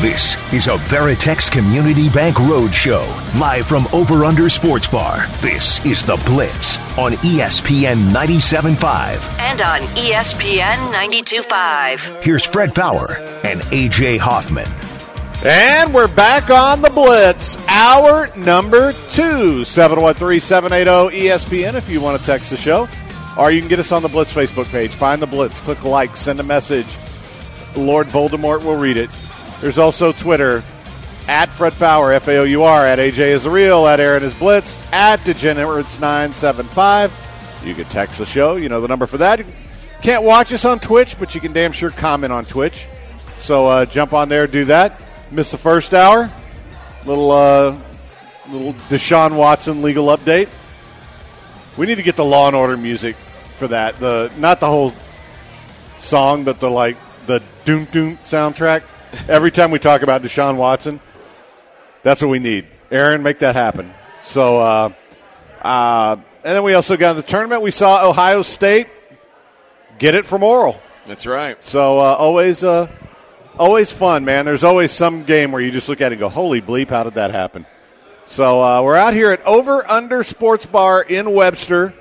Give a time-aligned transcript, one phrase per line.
[0.00, 3.04] This is a Veritex Community Bank Roadshow,
[3.38, 5.26] live from Over Under Sports Bar.
[5.42, 9.38] This is The Blitz on ESPN 97.5.
[9.38, 12.22] and on ESPN 92.5.
[12.22, 14.66] Here's Fred Faour and AJ Hoffman.
[15.44, 17.58] And we're back on the Blitz.
[17.68, 22.88] Hour number two, 713 780 ESPN if you want to text the show.
[23.36, 24.92] Or you can get us on the Blitz Facebook page.
[24.92, 26.88] Find the Blitz, click like, send a message.
[27.76, 29.10] Lord Voldemort will read it.
[29.60, 30.62] There's also Twitter
[31.28, 34.34] at Fred Faour, F A O U R, at AJ is real, at Aaron is
[34.34, 37.10] Blitzed, at Degenerates975.
[37.64, 38.56] You can text the show.
[38.56, 39.42] You know the number for that.
[40.02, 42.86] Can't watch us on Twitch, but you can damn sure comment on Twitch.
[43.38, 45.00] So uh, jump on there, do that.
[45.30, 46.30] Miss the first hour.
[47.04, 47.78] Little uh,
[48.48, 50.48] little Deshaun Watson legal update.
[51.76, 53.16] We need to get the Law and Order music
[53.56, 54.00] for that.
[54.00, 54.94] The not the whole
[55.98, 58.82] song, but the like the doom doom soundtrack.
[59.28, 61.00] Every time we talk about Deshaun Watson,
[62.02, 62.66] that's what we need.
[62.90, 63.92] Aaron, make that happen.
[64.22, 64.92] So, uh,
[65.62, 67.62] uh, and then we also got in the tournament.
[67.62, 68.88] We saw Ohio State
[69.98, 70.80] get it from Oral.
[71.06, 71.62] That's right.
[71.62, 72.88] So uh, always, uh,
[73.58, 74.44] always fun, man.
[74.44, 77.02] There's always some game where you just look at it and go, "Holy bleep, how
[77.02, 77.66] did that happen?"
[78.26, 81.92] So uh, we're out here at Over Under Sports Bar in Webster.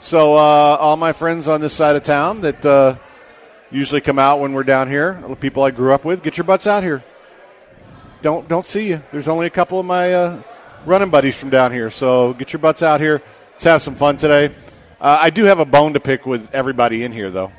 [0.00, 2.96] So uh, all my friends on this side of town that uh,
[3.70, 6.44] usually come out when we're down here, the people I grew up with, get your
[6.44, 7.02] butts out here.
[8.22, 9.02] Don't don't see you.
[9.12, 10.42] There's only a couple of my uh,
[10.84, 13.22] running buddies from down here, so get your butts out here.
[13.52, 14.54] Let's have some fun today.
[15.00, 17.52] Uh, I do have a bone to pick with everybody in here, though.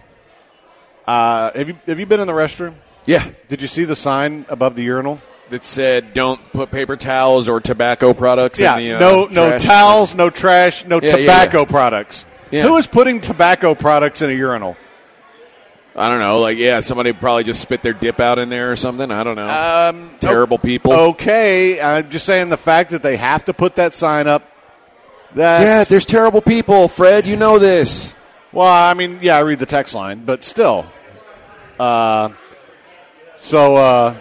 [1.08, 2.76] Uh, have you have you been in the restroom?
[3.06, 3.26] Yeah.
[3.48, 5.22] Did you see the sign above the urinal?
[5.50, 9.50] That said, don't put paper towels or tobacco products Yeah, in the uh, no no
[9.50, 9.64] trash.
[9.64, 11.66] towels, no trash, no Yeah, tobacco yeah.
[11.66, 12.26] products.
[12.52, 12.64] Yeah.
[12.68, 14.78] Who is putting tobacco products in a urinal?
[16.00, 16.40] I don't know.
[16.40, 19.12] Like, yeah, somebody probably just spit their dip out in there or something.
[19.12, 19.50] I don't know.
[19.50, 20.94] Um, Terrible people.
[20.94, 24.50] Okay, I'm just saying the fact that they have to put that sign up.
[25.36, 27.28] That's, yeah, there's terrible people, Fred.
[27.28, 28.16] You know this.
[28.54, 30.86] Well, I mean, yeah, I read the text line, but still.
[31.78, 32.30] Uh,
[33.38, 34.18] so, uh,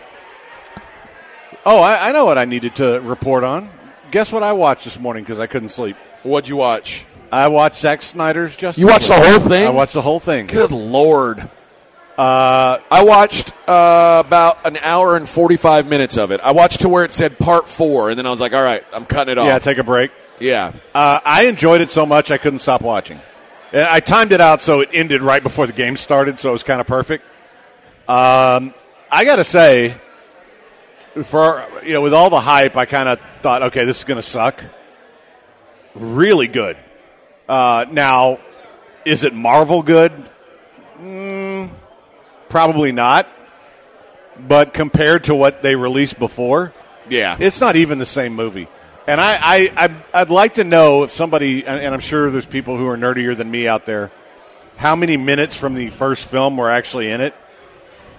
[1.64, 3.70] oh, I, I know what I needed to report on.
[4.10, 5.96] Guess what I watched this morning because I couldn't sleep.
[6.24, 7.06] What'd you watch?
[7.30, 8.80] I watched Zack Snyder's Justice.
[8.80, 9.22] You watched the League.
[9.24, 9.66] whole thing?
[9.66, 10.46] I watched the whole thing.
[10.46, 11.48] Good lord.
[12.18, 16.40] Uh, I watched uh, about an hour and 45 minutes of it.
[16.40, 18.84] I watched to where it said part four, and then I was like, all right,
[18.92, 19.46] I'm cutting it off.
[19.46, 20.10] Yeah, take a break.
[20.40, 20.72] yeah.
[20.92, 23.20] Uh, I enjoyed it so much I couldn't stop watching.
[23.72, 26.52] And I timed it out so it ended right before the game started, so it
[26.52, 27.24] was kind of perfect.
[28.08, 28.74] Um,
[29.12, 29.94] I got to say,
[31.22, 34.16] for you know, with all the hype, I kind of thought, okay, this is going
[34.16, 34.64] to suck.
[35.94, 36.76] Really good.
[37.48, 38.40] Uh, now,
[39.04, 40.12] is it Marvel good?
[41.00, 41.37] Mm,
[42.48, 43.28] probably not.
[44.40, 46.72] But compared to what they released before,
[47.08, 47.36] Yeah.
[47.40, 48.68] it's not even the same movie.
[49.08, 52.46] And I, I, I I'd like to know if somebody, and and I'm sure there's
[52.46, 54.10] people who are nerdier than me out there,
[54.76, 57.34] how many minutes from the first film were actually in it.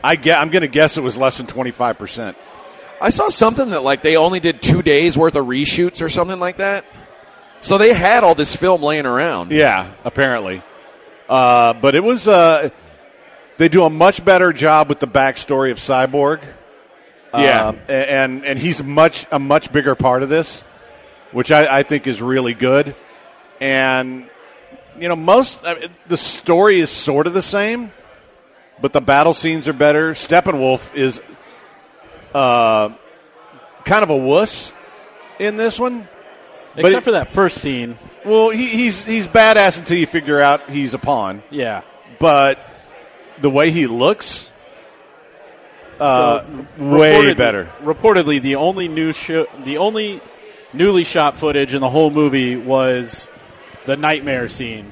[0.03, 2.37] I get, I'm going to guess it was less than 25 percent.
[2.99, 6.39] I saw something that like they only did two days worth of reshoots or something
[6.39, 6.85] like that.
[7.61, 9.51] So they had all this film laying around.
[9.51, 10.61] Yeah, apparently.
[11.29, 12.27] Uh, but it was.
[12.27, 12.71] Uh,
[13.59, 16.41] they do a much better job with the backstory of Cyborg.
[17.33, 17.73] Yeah.
[17.87, 20.61] A- and and he's much a much bigger part of this,
[21.31, 22.95] which I, I think is really good.
[23.61, 24.27] And
[24.97, 27.91] you know, most I mean, the story is sort of the same,
[28.81, 30.13] but the battle scenes are better.
[30.13, 31.21] Steppenwolf is
[32.33, 32.89] uh,
[33.85, 34.73] kind of a wuss
[35.37, 36.07] in this one.
[36.75, 37.97] Except it- for that first scene.
[38.25, 41.41] Well, he, he's he's badass until you figure out he's a pawn.
[41.49, 41.81] Yeah.
[42.19, 42.59] But
[43.41, 44.49] the way he looks,
[45.99, 46.43] uh,
[46.77, 47.69] way better.
[47.83, 50.21] Reportedly, the only new sho- the only
[50.73, 53.27] newly shot footage in the whole movie was
[53.85, 54.91] the nightmare scene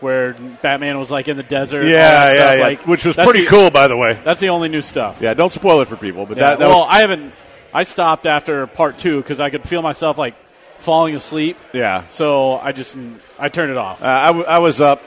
[0.00, 1.84] where Batman was like in the desert.
[1.84, 2.56] Yeah, yeah, stuff.
[2.58, 2.62] yeah.
[2.64, 4.18] Like, Which was pretty the- cool, by the way.
[4.24, 5.18] That's the only new stuff.
[5.20, 6.26] Yeah, don't spoil it for people.
[6.26, 7.32] But Yeah, that, that well, was, I haven't.
[7.72, 10.34] I stopped after part two because I could feel myself like
[10.78, 11.56] falling asleep.
[11.72, 12.04] yeah.
[12.10, 12.96] So I just
[13.38, 14.02] I turned it off.
[14.02, 15.02] Uh, I, w- I was up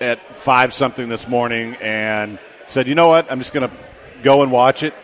[0.00, 3.30] at five something this morning and said, you know what?
[3.30, 3.76] I'm just going to
[4.22, 4.94] go and watch it.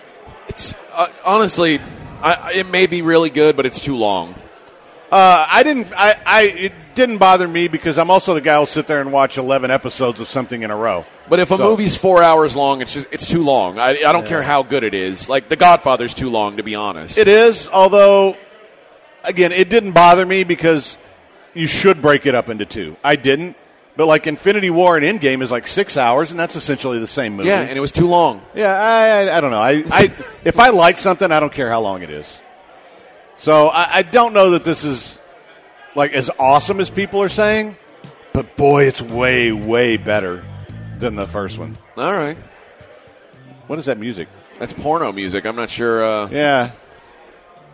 [0.49, 1.79] It's uh, honestly,
[2.23, 4.35] I, it may be really good, but it's too long.
[5.11, 5.93] Uh, I didn't.
[5.97, 9.13] I, I it didn't bother me because I'm also the guy who'll sit there and
[9.13, 11.05] watch 11 episodes of something in a row.
[11.29, 13.79] But if a So- movie's four hours long, it's just it's too long.
[13.79, 15.29] I, I don't care how good it is.
[15.29, 17.17] Like The Godfather's too long, to be honest.
[17.17, 18.37] It is, although,
[19.23, 20.99] again, it didn't bother me because
[21.55, 22.97] you should break it up into two.
[23.05, 23.57] I didn't,
[23.97, 27.37] but like Infinity War and Endgame is like six hours, and that's essentially the same
[27.37, 27.49] movie.
[27.49, 28.43] yeah, and it was too long.
[28.55, 29.61] Yeah, I, I, I don't know.
[29.61, 30.03] I, I
[30.45, 32.39] if I like something, I don't care how long it is.
[33.37, 35.19] So I, I don't know that this is
[35.95, 37.77] like as awesome as people are saying,
[38.33, 40.45] but boy, it's way way better
[40.99, 41.77] than the first one.
[41.97, 42.37] All right,
[43.67, 44.29] What is that music?
[44.59, 45.45] that's porno music.
[45.47, 46.03] I'm not sure.
[46.05, 46.71] Uh, Yeah.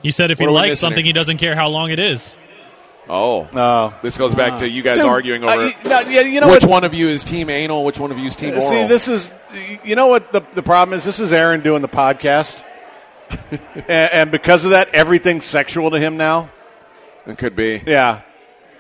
[0.02, 1.10] He said if he What are we likes missing something, here?
[1.10, 2.34] he doesn't care how long it is.
[3.10, 3.94] Oh, Oh.
[4.02, 6.48] this goes back to you guys Dude, arguing over uh, y- no, yeah, you know
[6.50, 6.70] which what?
[6.70, 8.62] one of you is team anal, which one of you is team oral.
[8.62, 9.30] See, this is,
[9.84, 11.04] you know what the, the problem is?
[11.04, 12.62] This is Aaron doing the podcast.
[13.50, 16.50] and, and because of that, everything's sexual to him now.
[17.26, 17.82] it could be.
[17.86, 18.22] Yeah.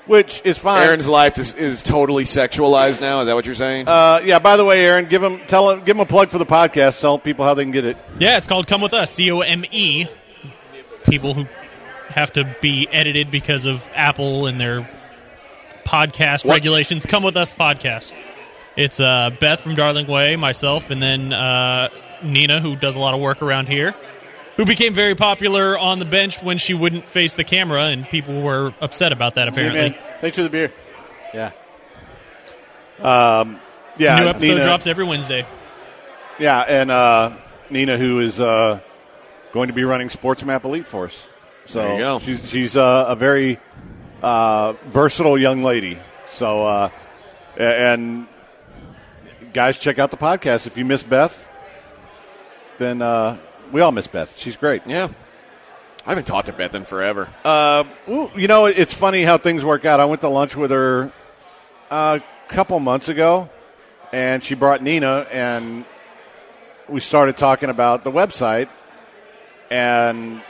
[0.06, 0.82] Which is fine.
[0.88, 3.20] Aaron's life is, is totally sexualized now.
[3.20, 3.86] Is that what you're saying?
[3.86, 4.40] Uh, yeah.
[4.40, 7.00] By the way, Aaron, give him tell him, give him a plug for the podcast.
[7.00, 7.96] Tell people how they can get it.
[8.18, 10.06] Yeah, it's called Come With Us, C O M E.
[11.04, 11.46] People who
[12.10, 14.88] have to be edited because of Apple and their
[15.84, 16.54] podcast What?
[16.54, 17.06] regulations.
[17.06, 18.12] Come With Us podcast.
[18.76, 21.88] It's uh, Beth from Darling Way, myself, and then uh,
[22.22, 23.94] Nina, who does a lot of work around here,
[24.56, 28.40] who became very popular on the bench when she wouldn't face the camera, and people
[28.40, 29.98] were upset about that, apparently.
[30.20, 30.72] Thanks for the beer.
[31.34, 31.50] Yeah.
[33.02, 34.20] Yeah.
[34.20, 35.46] New episode Nina, drops every Wednesday.
[36.38, 37.36] Yeah, and uh,
[37.68, 38.80] Nina, who is uh,
[39.52, 41.28] going to be running Sports Map Elite for us.
[41.66, 42.18] So There you go.
[42.18, 43.58] she's she's uh, a very
[44.22, 45.98] uh, versatile young lady.
[46.28, 46.90] So uh,
[47.56, 48.26] and
[49.52, 50.66] guys, check out the podcast.
[50.66, 51.48] If you miss Beth,
[52.78, 53.36] then uh,
[53.72, 54.36] we all miss Beth.
[54.36, 54.82] She's great.
[54.86, 55.08] yeah.
[56.06, 57.28] I haven't talked to Beth in forever.
[57.44, 57.84] Uh,
[58.34, 60.00] you know, it's funny how things work out.
[60.00, 61.12] I went to lunch with her
[61.90, 63.50] a couple months ago,
[64.10, 65.84] and she brought Nina, and
[66.88, 68.70] we started talking about the website,
[69.70, 70.40] and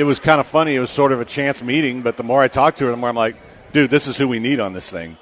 [0.00, 0.74] it was kind of funny.
[0.74, 2.96] It was sort of a chance meeting, but the more I talked to her, the
[2.96, 3.36] more I'm like,
[3.74, 5.18] dude, this is who we need on this thing.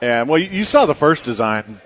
[0.00, 1.80] And well, you, you saw the first design.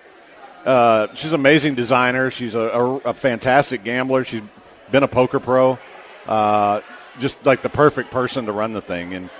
[0.63, 2.31] Uh, she's an amazing designer.
[2.31, 4.23] She's a, a, a fantastic gambler.
[4.25, 4.43] She's
[4.91, 5.79] been a poker pro.
[6.27, 6.83] Uh,
[7.19, 9.15] just like the perfect person to run the thing.
[9.15, 9.31] And,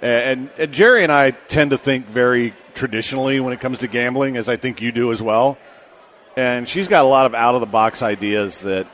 [0.00, 4.38] and and Jerry and I tend to think very traditionally when it comes to gambling,
[4.38, 5.58] as I think you do as well.
[6.34, 8.86] And she's got a lot of out of the box ideas that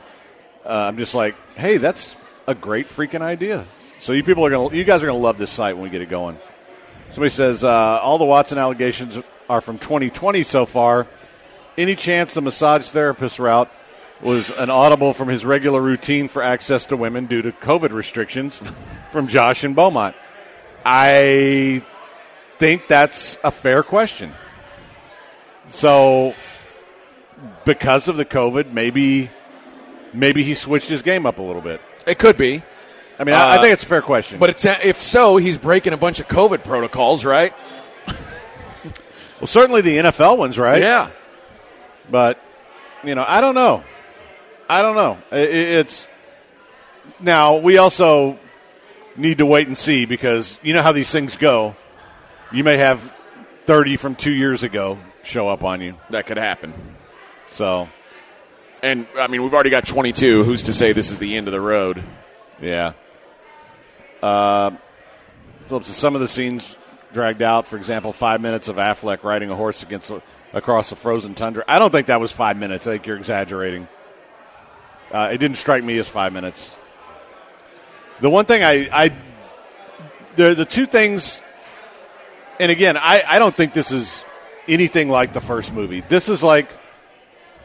[0.65, 2.17] uh, I'm just like, hey, that's
[2.47, 3.65] a great freaking idea.
[3.99, 6.01] So you people are gonna, you guys are gonna love this site when we get
[6.01, 6.37] it going.
[7.11, 9.19] Somebody says uh, all the Watson allegations
[9.49, 11.07] are from 2020 so far.
[11.77, 13.69] Any chance the massage therapist route
[14.21, 18.61] was an audible from his regular routine for access to women due to COVID restrictions
[19.11, 20.15] from Josh and Beaumont?
[20.85, 21.83] I
[22.57, 24.33] think that's a fair question.
[25.67, 26.35] So,
[27.65, 29.29] because of the COVID, maybe
[30.13, 31.81] maybe he switched his game up a little bit.
[32.05, 32.61] It could be.
[33.17, 34.39] I mean, I, I think it's a fair question.
[34.39, 37.53] But it's, if so, he's breaking a bunch of COVID protocols, right?
[38.07, 40.81] well, certainly the NFL ones, right?
[40.81, 41.09] Yeah.
[42.09, 42.39] But
[43.03, 43.83] you know, I don't know.
[44.69, 45.17] I don't know.
[45.31, 46.07] It's
[47.19, 48.37] now we also
[49.15, 51.75] need to wait and see because you know how these things go.
[52.51, 53.13] You may have
[53.65, 55.95] thirty from two years ago show up on you.
[56.09, 56.73] That could happen.
[57.47, 57.89] So
[58.85, 60.43] And, I mean, we've already got 22.
[60.43, 62.03] Who's to say this is the end of the road?
[62.61, 62.93] yeah.
[64.21, 64.71] Uh,
[65.81, 66.77] some of the scenes
[67.11, 67.65] dragged out.
[67.65, 70.11] For example, five minutes of Affleck riding a horse against
[70.53, 71.63] across a frozen tundra.
[71.67, 72.85] I don't think that was five minutes.
[72.85, 73.87] I think you're exaggerating.
[75.11, 76.75] Uh, it didn't strike me as five minutes.
[78.21, 79.11] The one thing I, I
[80.35, 81.41] the the two things,
[82.59, 84.23] and again, I, I don't think this is
[84.67, 86.01] anything like the first movie.
[86.01, 86.69] This is like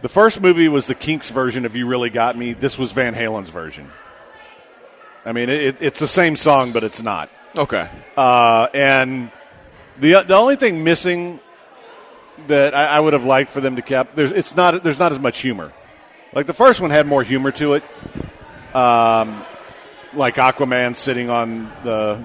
[0.03, 3.15] the first movie was the Kinks version of "You Really Got Me." This was Van
[3.15, 3.91] Halen's version.
[5.25, 7.31] I mean, it, it's the same song, but it's not.
[7.57, 7.91] Okay.
[8.17, 9.31] Uh, and
[9.99, 11.41] the the only thing missing
[12.47, 15.13] that I, I would have liked for them to keep there's it's not there's not
[15.13, 15.73] as much humor.
[16.33, 17.85] Like the first one had more humor to it.
[18.75, 19.45] Um,
[20.15, 22.23] like Aquaman sitting on the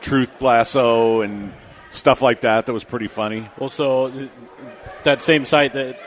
[0.00, 1.52] truth lasso and
[1.90, 2.66] stuff like that.
[2.66, 3.48] That was pretty funny.
[3.58, 4.28] Well, so
[5.04, 5.98] that same site that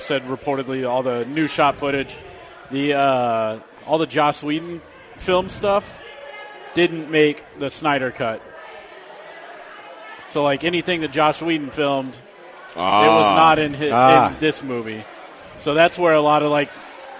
[0.00, 2.16] said reportedly all the new shot footage,
[2.70, 4.80] the uh, all the Joss Whedon
[5.16, 5.98] film stuff
[6.74, 8.40] didn't make the Snyder cut.
[10.28, 14.28] So, like anything that Josh Whedon filmed, it was not in, his, Ah.
[14.32, 15.04] in this movie.
[15.58, 16.70] So that's where a lot of like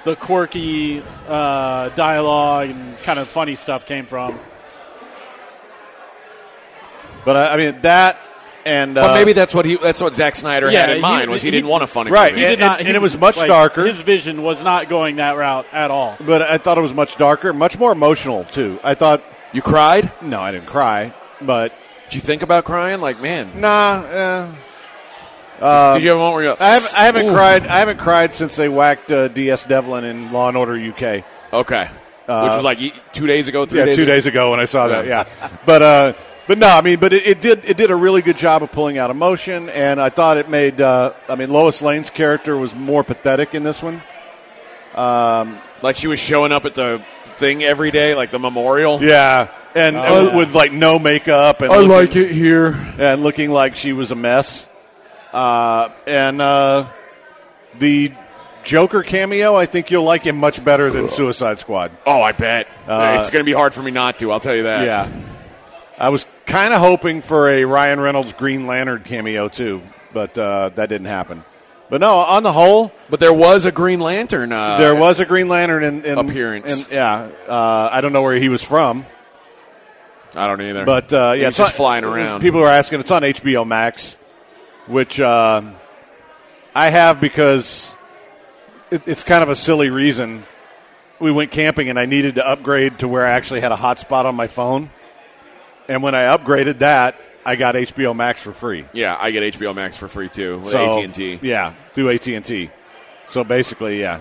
[0.05, 4.39] the quirky uh, dialogue and kind of funny stuff came from.
[7.25, 8.17] But I, I mean that
[8.64, 11.02] and uh, But maybe that's what he that's what Zack Snyder Yeah, had in he-
[11.02, 12.40] mind was he, he- didn't want a funny Right, movie.
[12.43, 13.87] He and- did not, and he- it was much like, darker.
[13.87, 16.17] His vision was not going that route at all.
[16.21, 18.79] but I thought it was much darker, much more emotional too.
[18.85, 20.11] I thought You cried?
[20.23, 21.73] no, I didn't cry, but
[22.09, 23.00] Did you think about crying?
[23.00, 24.47] Like, man, nah.
[25.61, 26.57] Uh, did you have a moment where you?
[26.59, 27.67] I haven't, I haven't cried.
[27.67, 29.67] I haven't cried since they whacked uh, D.S.
[29.67, 31.23] Devlin in Law and Order UK.
[31.52, 32.79] Okay, which was like
[33.12, 34.12] two days ago, three yeah, days two ago?
[34.12, 35.05] days ago when I saw that.
[35.07, 35.26] Yeah,
[35.67, 36.12] but uh,
[36.50, 38.73] but no, I mean, but it, it did it did a really good job of
[38.73, 40.80] pulling out emotion, and I thought it made.
[40.80, 44.02] Uh, I mean, Lois Lane's character was more pathetic in this one.
[45.80, 47.04] Like she was showing up at the
[47.35, 49.00] thing every day, like the memorial.
[49.00, 50.37] Yeah, and uh, yeah.
[50.37, 52.75] with like no makeup and I looking, like it here.
[52.99, 54.66] and looking like she was a mess.
[55.33, 56.88] Uh, and uh,
[57.78, 58.12] the
[58.64, 61.92] Joker cameo, I think you'll like him much better than Suicide Squad.
[62.04, 64.33] Oh, I bet Uh, it's going to be hard for me not to.
[64.33, 64.85] I'll tell you that.
[64.85, 65.09] Yeah.
[66.00, 70.71] I was kind of hoping for a Ryan Reynolds Green Lantern cameo too, but uh,
[70.71, 71.45] that didn't happen.
[71.88, 74.52] But no, on the whole, but there was a Green Lantern.
[74.52, 76.87] Uh, there was a Green Lantern in, in Appearance.
[76.88, 79.07] in- yeah, uh, I don't know where he was from,
[80.37, 80.85] I don't either.
[80.85, 82.42] but uh, yeah, it's just on- flying around.
[82.42, 83.00] People are asking.
[83.00, 84.16] It's on HBO Max,
[84.87, 85.62] which uh,
[86.75, 87.90] I have because
[88.92, 90.45] it, it's kind of a silly reason.
[91.19, 94.25] We went camping and I needed to upgrade to where I actually had a hotspot
[94.26, 94.90] on my phone,
[95.91, 98.85] and when I upgraded that, I got HBO Max for free.
[98.93, 101.39] yeah, I get HBO Max for free too with So- AT and T.
[101.43, 102.71] Yeah, through AT and T.
[103.27, 104.21] So basically, yeah,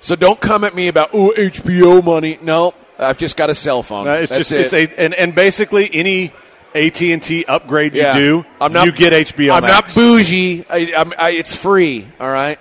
[0.00, 2.38] So don't come at me about oh HBO money.
[2.40, 4.06] No, I've just got a cell phone.
[4.08, 4.72] Uh, it's That's just it.
[4.72, 6.32] it's a and, and basically any
[6.74, 9.54] AT and T upgrade you do, I'm not, you get HBO.
[9.54, 9.74] I'm Max.
[9.74, 10.64] not bougie.
[10.70, 12.06] I, I'm, I, it's free.
[12.20, 12.58] All right.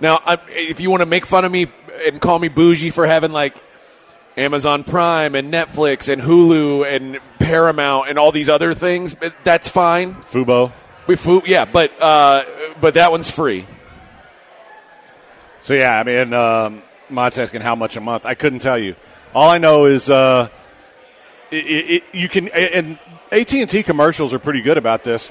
[0.00, 1.68] Now, I, if you want to make fun of me
[2.06, 3.54] and call me bougie for having like
[4.36, 10.14] Amazon Prime and Netflix and Hulu and Paramount and all these other things, that's fine.
[10.14, 10.72] Fubo.
[11.06, 12.44] We fu- yeah, but uh,
[12.80, 13.66] but that one's free.
[15.60, 18.24] So yeah, I mean, um, Mott's asking how much a month.
[18.26, 18.96] I couldn't tell you.
[19.34, 20.48] All I know is uh,
[21.50, 22.98] it, it, it, you can and
[23.30, 25.30] AT and T commercials are pretty good about this.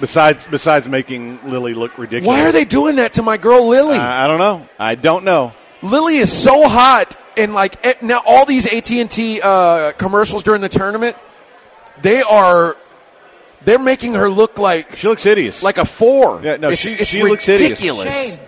[0.00, 2.26] Besides, besides making Lily look ridiculous.
[2.26, 3.96] Why are they doing that to my girl Lily?
[3.96, 4.68] I I don't know.
[4.78, 5.52] I don't know.
[5.82, 10.42] Lily is so hot, and like eh, now all these AT and T uh, commercials
[10.42, 11.16] during the tournament,
[12.02, 12.76] they are
[13.64, 15.62] they're making her look like She looks hideous.
[15.62, 16.40] like a four.
[16.42, 17.70] Yeah, no, it's, she- it's she looks hideous.
[17.72, 18.38] ridiculous.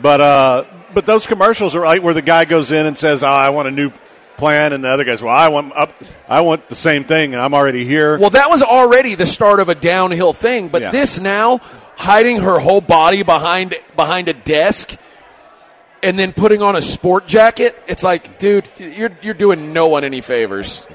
[0.00, 0.64] But uh,
[0.94, 3.68] but those commercials are like where the guy goes in and says, oh, "I want
[3.68, 3.90] a new
[4.36, 5.92] plan," and the other guy's, "Well, I want up,
[6.28, 9.58] I want the same thing, and I'm already here." Well, that was already the start
[9.58, 10.90] of a downhill thing, but Yeah.
[10.92, 11.58] this now
[11.96, 14.94] hiding her whole body behind behind a desk
[16.02, 20.04] and then putting on a sport jacket, it's like, dude, you're you're doing no one
[20.04, 20.86] any favors.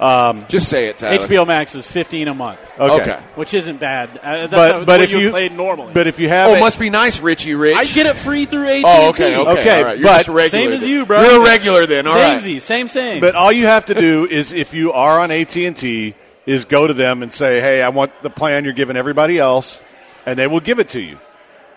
[0.00, 1.24] Um, Just say it, Tyler.
[1.24, 3.00] HBO Max is fifteen a month, okay.
[3.12, 3.20] okay.
[3.36, 4.10] which isn't bad.
[4.18, 5.92] Uh, that's But how- but what if you, you played normally.
[5.94, 7.76] but if you have Oh, it- must be nice, Richie Rich.
[7.76, 8.82] I get it free through AT&T.
[8.84, 9.96] Oh, okay, okay, Okay, all right.
[9.98, 10.88] You're but- just a regular Same as then.
[10.88, 11.22] you, bro.
[11.22, 12.08] You're a regular then.
[12.08, 12.42] All right.
[12.42, 13.20] Samey, same, same.
[13.20, 16.64] But all you have to do is if you are on AT and T, is
[16.64, 19.80] go to them and say, "Hey, I want the plan you're giving everybody else,"
[20.26, 21.18] and they will give it to you.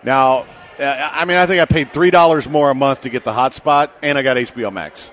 [0.04, 0.46] Now,
[0.80, 3.90] I mean, I think I paid three dollars more a month to get the hotspot,
[4.02, 5.10] and I got HBO Max.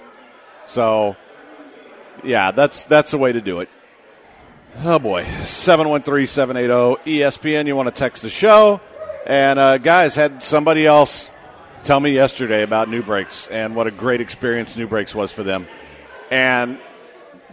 [0.67, 1.17] So,
[2.23, 3.69] yeah, that's that's the way to do it.
[4.83, 7.67] Oh boy, 713-780 ESPN.
[7.67, 8.81] You want to text the show,
[9.25, 11.31] and uh, guys had somebody else
[11.85, 15.69] tell me yesterday about NuBrakes and what a great experience NuBrakes was for them.
[16.31, 16.79] And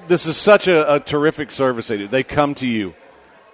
[0.08, 2.08] this is such a, a terrific service they do.
[2.08, 2.96] They come to you,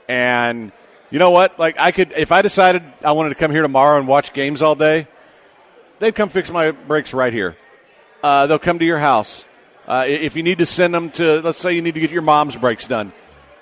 [0.08, 0.72] and
[1.10, 1.58] you know what?
[1.58, 4.62] Like I could, if I decided I wanted to come here tomorrow and watch games
[4.62, 5.08] all day,
[6.00, 7.58] they'd come fix my brakes right here.
[8.24, 9.46] Uh, they'll come to your house.
[9.88, 12.22] Uh, if you need to send them to, let's say you need to get your
[12.22, 13.14] mom's brakes done,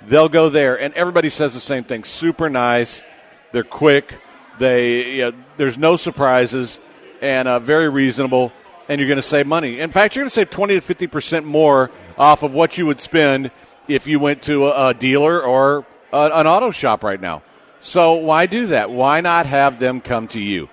[0.02, 0.80] they'll go there.
[0.80, 2.04] And everybody says the same thing.
[2.04, 3.04] Super nice.
[3.52, 4.16] They're quick.
[4.58, 6.80] They, you know, there's no surprises,
[7.22, 8.52] and uh, very reasonable.
[8.88, 9.80] And you're going to save money.
[9.80, 12.86] In fact, you're going to save 20 to 50 percent more off of what you
[12.86, 13.52] would spend
[13.88, 17.44] if you went to a, a dealer or a, an auto shop right now.
[17.82, 18.90] So why do that?
[18.90, 20.70] Why not have them come to you?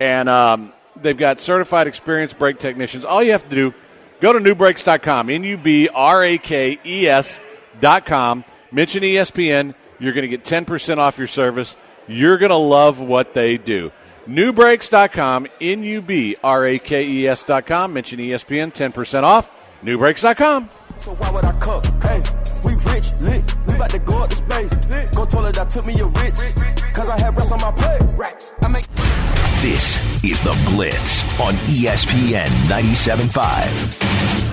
[0.00, 3.04] And um, they've got certified experienced brake technicians.
[3.04, 3.74] All you have to do,
[4.20, 8.44] go to nubrakes.com, N U B R A K E S.com.
[8.72, 9.74] Mention ESPN.
[10.00, 11.76] You're going to get 10% off your service.
[12.06, 13.90] You're going to love what they do.
[14.26, 17.92] Nubrakes.com, N U B R A K E S.com.
[17.92, 19.50] Mention ESPN, 10% off.
[19.82, 20.70] Nubrakes.com.
[21.00, 21.82] So why would I come?
[22.02, 22.22] Hey,
[22.64, 23.54] we rich, lit.
[23.66, 24.74] We about to go up to space.
[25.14, 26.38] Go told her that took me a rich.
[26.94, 28.00] Cause I have rest on my plate.
[28.16, 28.52] Racks.
[28.62, 28.86] I make.
[29.62, 34.47] This is The Blitz on ESPN 97.5.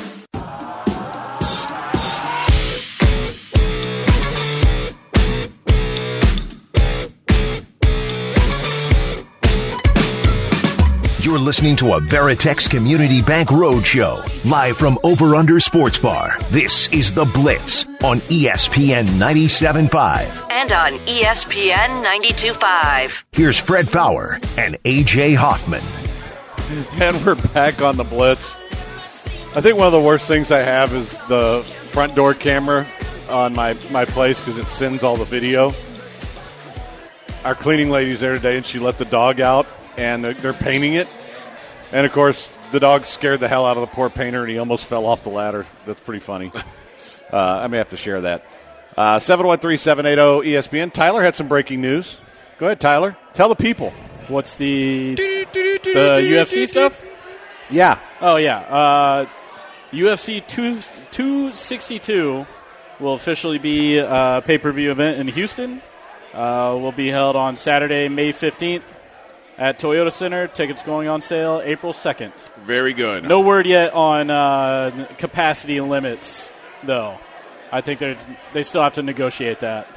[11.25, 16.37] You're listening to a Veritex Community Bank Roadshow, live from Over Under Sports Bar.
[16.51, 20.51] This is The Blitz on ESPN 97.5.
[20.51, 23.23] And on ESPN 92.5.
[23.31, 25.81] Here's Fred Faour and AJ Hoffman.
[27.01, 28.55] And we're back on the blitz.
[29.55, 32.85] I think one of the worst things I have is the front door camera
[33.31, 35.73] on my, my place because it sends all the video.
[37.43, 39.65] Our cleaning lady's there today and she let the dog out
[39.97, 41.07] and they're, they're painting it.
[41.91, 44.57] And of course, the dog scared the hell out of the poor painter and he
[44.57, 45.65] almost fell off the ladder.
[45.85, 46.51] That's pretty funny.
[47.31, 48.45] uh, I may have to share that.
[48.97, 50.91] Uh, 713 780 ESPN.
[50.91, 52.19] Tyler had some breaking news.
[52.57, 53.17] Go ahead, Tyler.
[53.33, 53.91] Tell the people.
[54.27, 57.05] What's the the UFC stuff?
[57.69, 57.99] Yeah.
[58.21, 59.25] Oh yeah, uh,
[59.91, 60.79] UFC two
[61.11, 62.47] two sixty two
[62.99, 65.81] will officially be a pay per view event in Houston.
[66.33, 68.83] Uh, will be held on Saturday, May fifteenth,
[69.57, 70.47] at Toyota Center.
[70.47, 72.33] Tickets going on sale April second.
[72.65, 73.23] Very good.
[73.23, 76.51] No word yet on uh, capacity limits,
[76.83, 77.17] though.
[77.71, 78.17] I think they
[78.53, 79.87] they still have to negotiate that.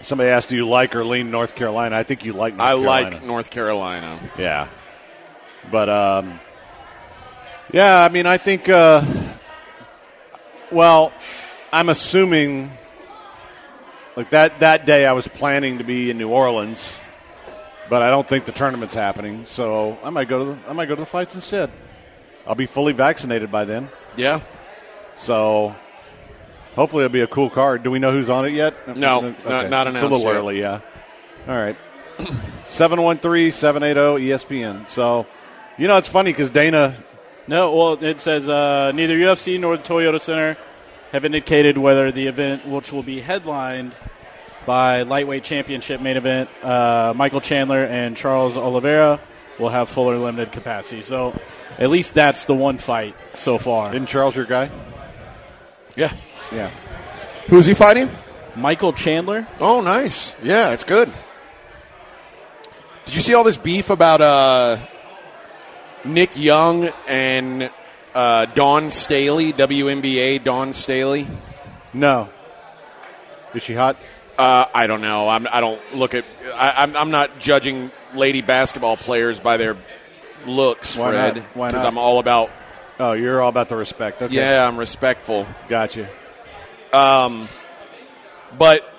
[0.00, 2.54] Somebody asked, "Do you like or lean North Carolina?" I think you like.
[2.56, 3.10] North I Carolina.
[3.16, 4.18] like North Carolina.
[4.36, 4.68] Yeah,
[5.70, 6.40] but um,
[7.72, 8.02] yeah.
[8.02, 8.68] I mean, I think.
[8.68, 9.04] Uh,
[10.70, 11.12] well,
[11.72, 12.72] I'm assuming.
[14.16, 16.92] Like that that day, I was planning to be in New Orleans,
[17.88, 19.44] but I don't think the tournament's happening.
[19.46, 21.70] So I might go to the I might go to the fights instead.
[22.46, 23.88] I'll be fully vaccinated by then.
[24.16, 24.40] Yeah.
[25.16, 25.74] So
[26.74, 27.82] hopefully it'll be a cool card.
[27.82, 28.96] Do we know who's on it yet?
[28.96, 29.48] No, Okay.
[29.48, 30.34] not- not It's a little yet.
[30.34, 30.80] early, yeah.
[31.48, 31.76] All right.
[32.68, 34.88] 713-780 ESPN.
[34.88, 35.26] So,
[35.78, 36.94] you know, it's funny because Dana,
[37.46, 40.56] No, well, it says uh, neither UFC nor the Toyota Center
[41.12, 43.94] have indicated whether the event, which will be headlined
[44.66, 49.20] by lightweight championship main event, uh, Michael Chandler and Charles Oliveira,
[49.58, 51.02] will have full or limited capacity.
[51.02, 51.38] So,
[51.78, 53.90] at least that's the one fight so far.
[53.90, 54.70] isn't Charles your guy?
[55.96, 56.12] Yeah.
[56.50, 56.70] Yeah.
[57.48, 58.10] Who's he fighting?
[58.56, 59.46] Michael Chandler.
[59.60, 60.34] Oh, nice.
[60.42, 61.12] Yeah, it's good.
[63.06, 64.78] Did you see all this beef about uh,
[66.04, 67.70] Nick Young and
[68.14, 71.26] uh, Dawn Staley, WNBA Dawn Staley?
[71.92, 72.28] No.
[73.54, 73.96] Is she hot?
[74.42, 75.28] Uh, I don't know.
[75.28, 76.24] I'm, I don't look at.
[76.54, 79.76] I, I'm, I'm not judging lady basketball players by their
[80.46, 81.36] looks, Why Fred.
[81.36, 81.44] not?
[81.56, 81.84] Why Because?
[81.84, 82.50] I'm all about.
[82.98, 84.20] Oh, you're all about the respect.
[84.20, 84.34] Okay.
[84.34, 85.46] Yeah, I'm respectful.
[85.68, 86.08] Gotcha.
[88.58, 88.92] But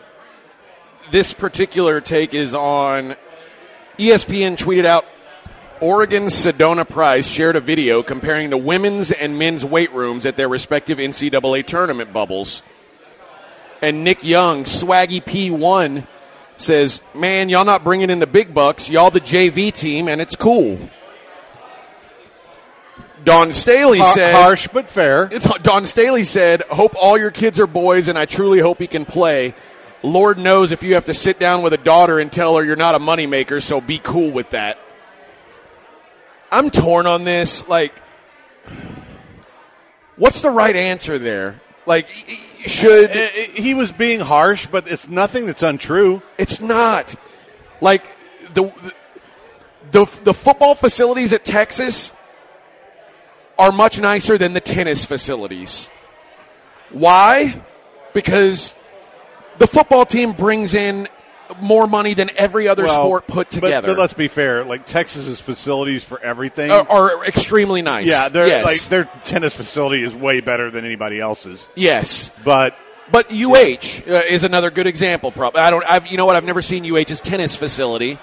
[1.11, 3.15] this particular take is on
[3.99, 5.05] ESPN tweeted out
[5.81, 10.47] Oregon's Sedona Price shared a video comparing the women's and men's weight rooms at their
[10.47, 12.63] respective NCAA tournament bubbles.
[13.83, 16.07] And Nick Young, Swaggy P1,
[16.55, 18.89] says, Man, y'all not bringing in the big bucks.
[18.89, 20.89] Y'all the JV team, and it's cool.
[23.25, 25.29] Dawn Staley Har- said, harsh but fair.
[25.63, 29.03] Dawn Staley said, Hope all your kids are boys, and I truly hope he can
[29.03, 29.53] play.
[30.01, 32.77] Lord knows if you have to sit down with a daughter and tell her you're
[32.77, 34.77] not a moneymaker, so be cool with that.
[36.49, 37.67] I'm torn on this.
[37.67, 37.93] Like,
[40.15, 41.59] what's the right answer there?
[41.85, 42.07] Like,
[42.67, 43.11] should.
[43.11, 46.21] I- I- he was being harsh, but it's nothing that's untrue.
[46.37, 47.15] It's not.
[47.81, 48.03] Like,
[48.53, 48.73] the,
[49.91, 52.11] the, the football facilities at Texas
[53.57, 55.89] are much nicer than the tennis facilities.
[56.91, 57.61] Why?
[58.13, 58.75] Because
[59.57, 61.07] the football team brings in
[61.61, 63.89] more money than every other Well, sport put together.
[63.89, 64.63] But, let's be fair.
[64.63, 68.07] Like Texas's facilities for everything are, are extremely nice.
[68.07, 68.65] Yeah, their yes.
[68.65, 71.67] like their tennis facility is way better than anybody else's.
[71.75, 72.31] yes.
[72.43, 72.75] But
[73.11, 75.31] But UH uh, is another good example.
[75.31, 75.83] Prob- I don't.
[75.85, 76.35] I've, you know what?
[76.35, 78.17] I've never seen UH's tennis facility,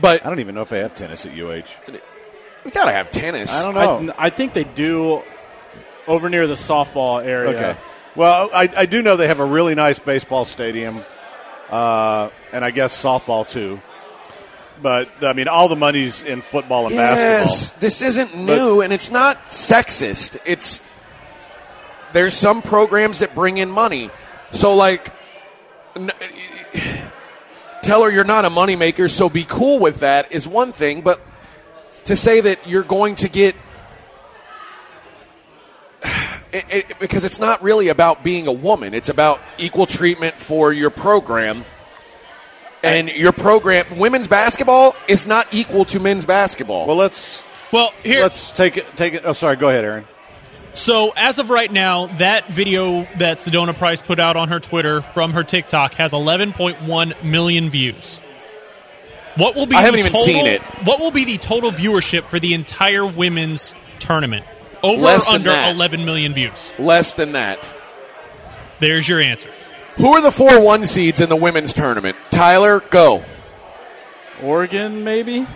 [0.00, 1.64] but I don't even know if they have tennis at UH.
[2.64, 3.52] we gotta have tennis.
[3.52, 4.12] I don't know.
[4.18, 5.22] I, I think they do
[6.06, 7.50] over near the softball area.
[7.50, 7.80] okay.
[8.16, 11.04] Well, I, I do know they have a really nice baseball stadium,
[11.70, 13.80] uh, and I guess softball too.
[14.82, 17.80] But I mean, all the money's in football and Yes, basketball.
[17.80, 20.38] this isn't new, and it's not sexist.
[20.46, 20.80] It's
[22.12, 24.10] there's some programs that bring in money.
[24.52, 25.12] So like,
[25.96, 26.10] n-
[27.82, 31.02] tell her you're not a moneymaker, so be cool with that is one thing.
[31.02, 31.20] But
[32.04, 33.54] to say that you're going to get
[36.52, 38.94] it, it, because it's not really about being a woman.
[38.94, 41.64] It's about equal treatment for your program.
[42.82, 46.86] And your program, women's basketball, is not equal to men's basketball.
[46.86, 48.22] Well, let's Well, here.
[48.22, 48.86] let's take it.
[48.96, 49.22] Take it.
[49.26, 49.56] Oh, sorry.
[49.56, 50.06] Go ahead, Aaron.
[50.72, 55.02] So, as of right now, that video that Sedona Price put out on her Twitter
[55.02, 58.18] from her TikTok has 11.1 million views.
[59.36, 59.76] What will be?
[59.76, 60.62] I haven't even total, seen it.
[60.84, 64.46] What will be the total viewership for the entire women's tournament?
[64.82, 65.74] Over Less or under that.
[65.74, 66.72] 11 million views.
[66.78, 67.74] Less than that.
[68.78, 69.50] There's your answer.
[69.96, 72.16] Who are the four one seeds in the women's tournament?
[72.30, 73.22] Tyler, go.
[74.42, 75.46] Oregon, maybe?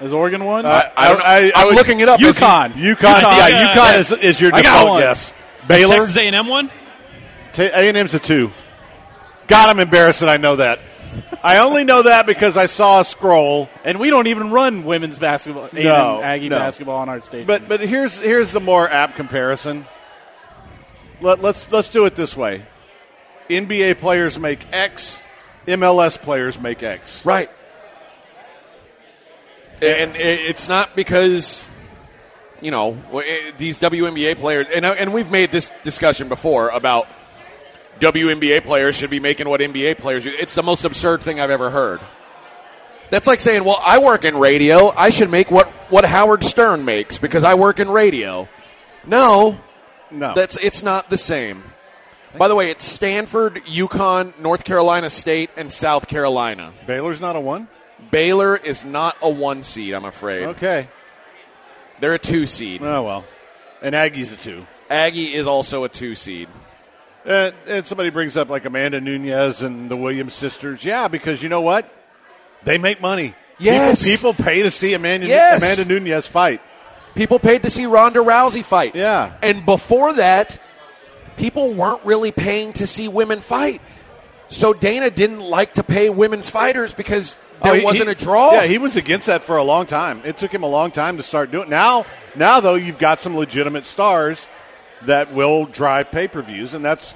[0.00, 0.64] Is Oregon one?
[0.64, 1.24] Uh, I don't know.
[1.24, 2.20] I, I'm would- looking it up.
[2.20, 2.72] as you- UConn.
[2.74, 5.00] UConn, Yeah, yeah, yeah, UConn is, is your I default one.
[5.00, 5.34] yes.
[5.66, 6.70] Baylor, Texas A&M one.
[7.58, 8.52] A and M's a two.
[9.48, 10.78] God, I'm embarrassed that I know that.
[11.42, 13.68] I only know that because I saw a scroll.
[13.84, 16.58] and we don't even run women's basketball, A&M No, Aggie no.
[16.58, 17.46] basketball on our station.
[17.46, 19.86] But but here's here's the more apt comparison.
[21.20, 22.64] Let, let's let's do it this way.
[23.48, 25.20] NBA players make X,
[25.66, 27.24] MLS players make X.
[27.24, 27.50] Right.
[29.80, 31.68] And it's not because,
[32.60, 37.06] you know, eh, these WNBA players, and, and we've made this discussion before about
[38.00, 40.30] WNBA players should be making what NBA players do.
[40.38, 42.00] It's the most absurd thing I've ever heard.
[43.10, 44.90] That's like saying, well, I work in radio.
[44.90, 48.48] I should make what, what Howard Stern makes because I work in radio.
[49.06, 49.58] No,
[50.10, 51.64] No, that's it's not the same.
[52.36, 56.74] By the way, it's Stanford, UConn, North Carolina State, and South Carolina.
[56.86, 57.68] Baylor's not a one.
[58.10, 60.44] Baylor is not a one seed, I'm afraid.
[60.44, 60.88] Okay.
[62.00, 62.82] They're a two seed.
[62.82, 63.24] Oh well,
[63.80, 64.66] and Aggie's a two.
[64.90, 66.48] Aggie is also a two seed.
[67.28, 70.84] And, and somebody brings up like Amanda Nunes and the Williams sisters.
[70.84, 71.92] Yeah, because you know what?
[72.64, 73.34] They make money.
[73.58, 74.02] Yes.
[74.02, 75.58] People, people pay to see Amanda, Yes.
[75.62, 76.62] Amanda Nunes fight.
[77.14, 78.94] People paid to see Ronda Rousey fight.
[78.94, 79.34] Yeah.
[79.42, 80.58] And before that,
[81.36, 83.82] people weren't really paying to see women fight.
[84.48, 88.12] So Dana didn't like to pay women's fighters because oh, there Oh, he- wasn't he-
[88.12, 88.52] a draw.
[88.52, 90.22] Yeah, he was against that for a long time.
[90.24, 91.68] It took him a long time to start doing.
[91.68, 94.46] Now, now though, you've got some legitimate stars
[95.06, 97.14] that will drive pay per views, and that's,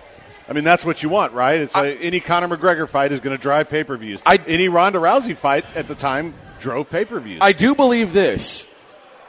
[0.49, 1.61] I mean, that's what you want, right?
[1.61, 4.23] It's like any Conor McGregor fight is going to drive pay per views.
[4.27, 7.39] Any Ronda Rousey fight at the time drove pay per views.
[7.43, 8.67] I do believe this.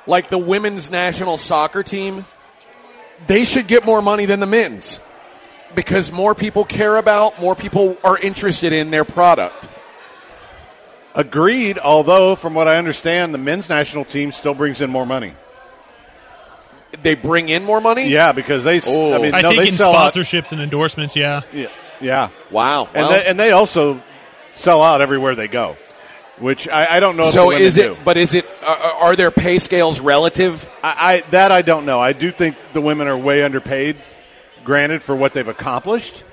[0.05, 2.25] Like the women's national soccer team,
[3.27, 4.99] they should get more money than the men's
[5.75, 9.69] because more people care about, more people are interested in their product.
[11.15, 11.79] Agreed.
[11.79, 15.35] Although, from what I understand, the men's national team still brings in more money.
[17.01, 18.07] They bring in more money?
[18.07, 18.79] Yeah, because they.
[18.85, 19.13] Oh.
[19.15, 20.13] I mean, I no, think they in sell out.
[20.13, 21.41] sponsorships and endorsements, yeah.
[21.51, 21.67] Yeah,
[21.99, 22.29] yeah.
[22.51, 22.85] Wow.
[22.85, 24.01] and Well, they, and they also
[24.53, 25.75] sell out everywhere they go,
[26.37, 27.29] which I, I don't know.
[27.31, 27.95] so women is it?
[27.95, 27.97] do.
[28.05, 28.45] But is it?
[28.61, 30.69] Uh, are their pay scales relative?
[30.83, 31.99] I, I that I don't know.
[31.99, 33.97] I do think the women are way underpaid.
[34.63, 36.23] Granted, for what they've accomplished,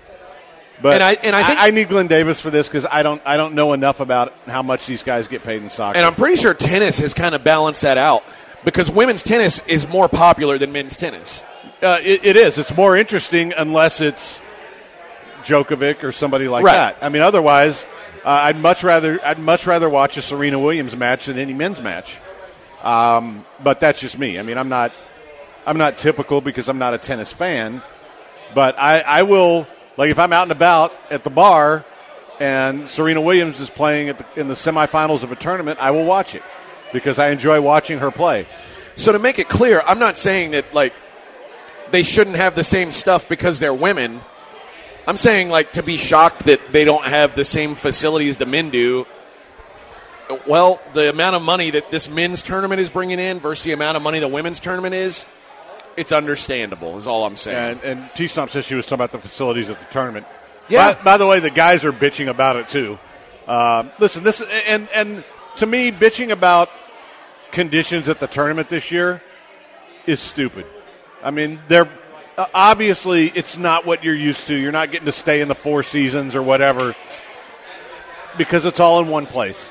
[0.81, 3.20] but And I- and I think- I, need Glenn Davis for this because I don't
[3.27, 5.96] I don't know enough about how much these guys get paid in soccer.
[5.96, 8.23] And I'm pretty sure tennis has kind of balanced that out
[8.64, 11.42] because women's tennis is more popular than men's tennis.
[11.83, 12.59] uh, it, it is.
[12.59, 14.40] It's more interesting unless it's
[15.44, 16.75] Djokovic or somebody like Right.
[16.75, 16.99] that.
[17.01, 17.85] I mean, otherwise,
[18.25, 21.81] uh, I'd much rather I'd much rather watch a Serena Williams match than any men's
[21.81, 22.18] match.
[22.83, 24.38] Um, but that's just me.
[24.38, 24.92] I mean, I'm not
[25.66, 27.83] I'm not typical because I'm not a tennis fan.
[28.55, 31.85] But I, I will like if I'm out and about at the bar
[32.40, 36.05] and Serena Williams is playing at the, in the semifinals of a tournament, I will
[36.05, 36.42] watch it
[36.92, 38.46] because I enjoy watching her play.
[38.96, 40.92] So to make it clear, I'm not saying that like
[41.90, 44.20] they shouldn't have the same stuff because they're women.
[45.07, 48.70] I'm saying like to be shocked that they don't have the same facilities the men
[48.70, 49.07] do.
[50.46, 53.96] Well, the amount of money that this men's tournament is bringing in versus the amount
[53.96, 55.26] of money the women's tournament is,
[55.96, 56.96] it's understandable.
[56.98, 57.81] Is all I'm saying.
[57.83, 60.26] And, and T Stump says she was talking about the facilities at the tournament.
[60.68, 60.94] Yeah.
[60.94, 62.98] By, by the way, the guys are bitching about it too.
[63.48, 65.24] Um, listen, this and and
[65.57, 66.70] to me, bitching about
[67.53, 69.23] conditions at the tournament this year
[70.07, 70.67] is stupid.
[71.23, 71.89] I mean, they're
[72.39, 74.55] uh, obviously it's not what you're used to.
[74.55, 76.95] You're not getting to stay in the four seasons or whatever
[78.39, 79.71] because it's all in one place.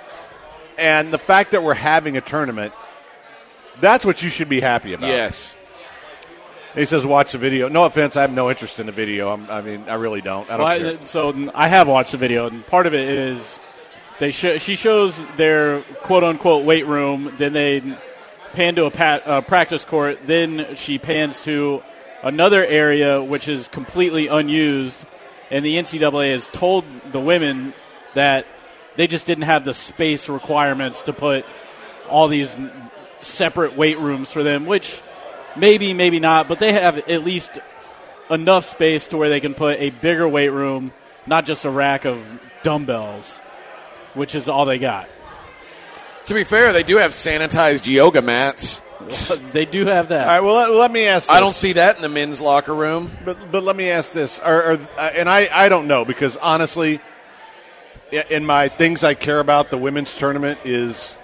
[0.78, 2.74] And the fact that we're having a tournament,
[3.82, 5.10] that's what you should be happy about.
[5.10, 5.56] yes.
[6.76, 9.32] He says, "Watch the video." No offense, I have no interest in the video.
[9.34, 10.48] I'm, I mean, I really don't.
[10.52, 10.98] I don't Well, care.
[11.02, 13.60] I, so I have watched the video, and part of it is
[14.20, 17.34] they sh- she shows their quote unquote weight room.
[17.38, 17.82] Then they
[18.54, 20.20] pan to a pat- uh, practice court.
[20.26, 21.82] Then she pans to
[22.22, 25.06] another area which is completely unused,
[25.50, 27.74] and the NCAA has told the women
[28.14, 28.46] that
[28.96, 31.46] they just didn't have the space requirements to put
[32.10, 32.54] all these
[33.22, 35.02] separate weight rooms for them, which
[35.56, 37.60] maybe, maybe not, but they have at least
[38.30, 40.92] enough space to where they can put a bigger weight room,
[41.26, 42.26] not just a rack of
[42.64, 43.40] dumbbells,
[44.14, 45.08] which is all they got.
[46.26, 48.82] To be fair, they do have sanitized yoga mats.
[49.52, 50.28] they do have that.
[50.28, 50.44] All right.
[50.44, 51.28] Well, let, let me ask.
[51.28, 51.36] This.
[51.36, 53.10] I don't see that in the men's locker room.
[53.26, 54.40] But but let me ask this.
[54.40, 57.00] Are, are, uh, and I I don't know because honestly,
[58.12, 61.16] in my things I care about, the women's tournament is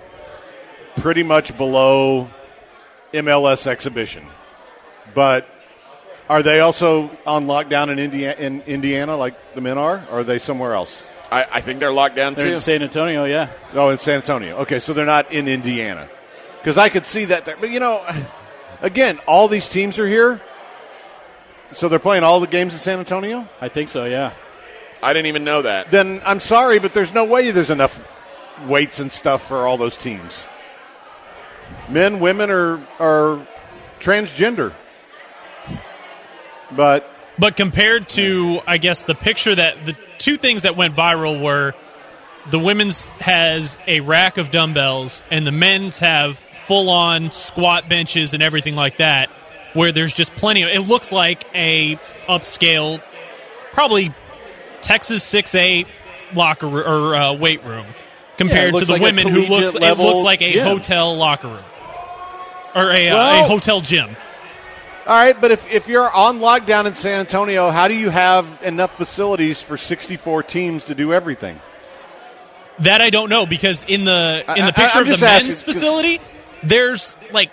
[0.98, 2.30] pretty much below
[3.14, 4.26] MLS exhibition.
[5.14, 5.48] But
[6.30, 10.06] are they also on lockdown in Indiana, in Indiana like the men are?
[10.10, 11.04] Or are they somewhere else?
[11.32, 12.54] I, I think they're locked down They're too.
[12.54, 13.52] in San Antonio, yeah.
[13.74, 14.58] Oh, in San Antonio.
[14.58, 16.08] Okay, so they're not in Indiana.
[16.60, 17.58] Because I could see that there.
[17.60, 18.04] But, you know,
[18.82, 20.42] again, all these teams are here.
[21.74, 23.48] So they're playing all the games in San Antonio?
[23.60, 24.34] I think so, yeah.
[25.02, 25.92] I didn't even know that.
[25.92, 28.00] Then I'm sorry, but there's no way there's enough
[28.68, 30.48] weights and stuff for all those teams.
[31.90, 33.48] Men, women are, are
[34.00, 34.74] transgender.
[36.72, 41.40] But But compared to, I guess, the picture that the two things that went viral
[41.40, 41.74] were
[42.50, 48.34] the women's has a rack of dumbbells and the men's have full on squat benches
[48.34, 49.30] and everything like that,
[49.74, 50.70] where there's just plenty of.
[50.70, 53.02] It looks like a upscale,
[53.72, 54.14] probably
[54.82, 55.88] Texas six eight
[56.34, 57.86] locker room, or uh, weight room
[58.38, 59.76] compared to the like women who looks.
[59.76, 60.68] It looks like a gym.
[60.68, 61.64] hotel locker room
[62.74, 64.16] or a, uh, a hotel gym.
[65.08, 68.48] All right, but if, if you're on lockdown in San Antonio, how do you have
[68.64, 71.60] enough facilities for 64 teams to do everything?
[72.80, 75.74] That I don't know because in the in the picture I'm of the men's asking,
[75.74, 76.20] facility,
[76.64, 77.52] there's like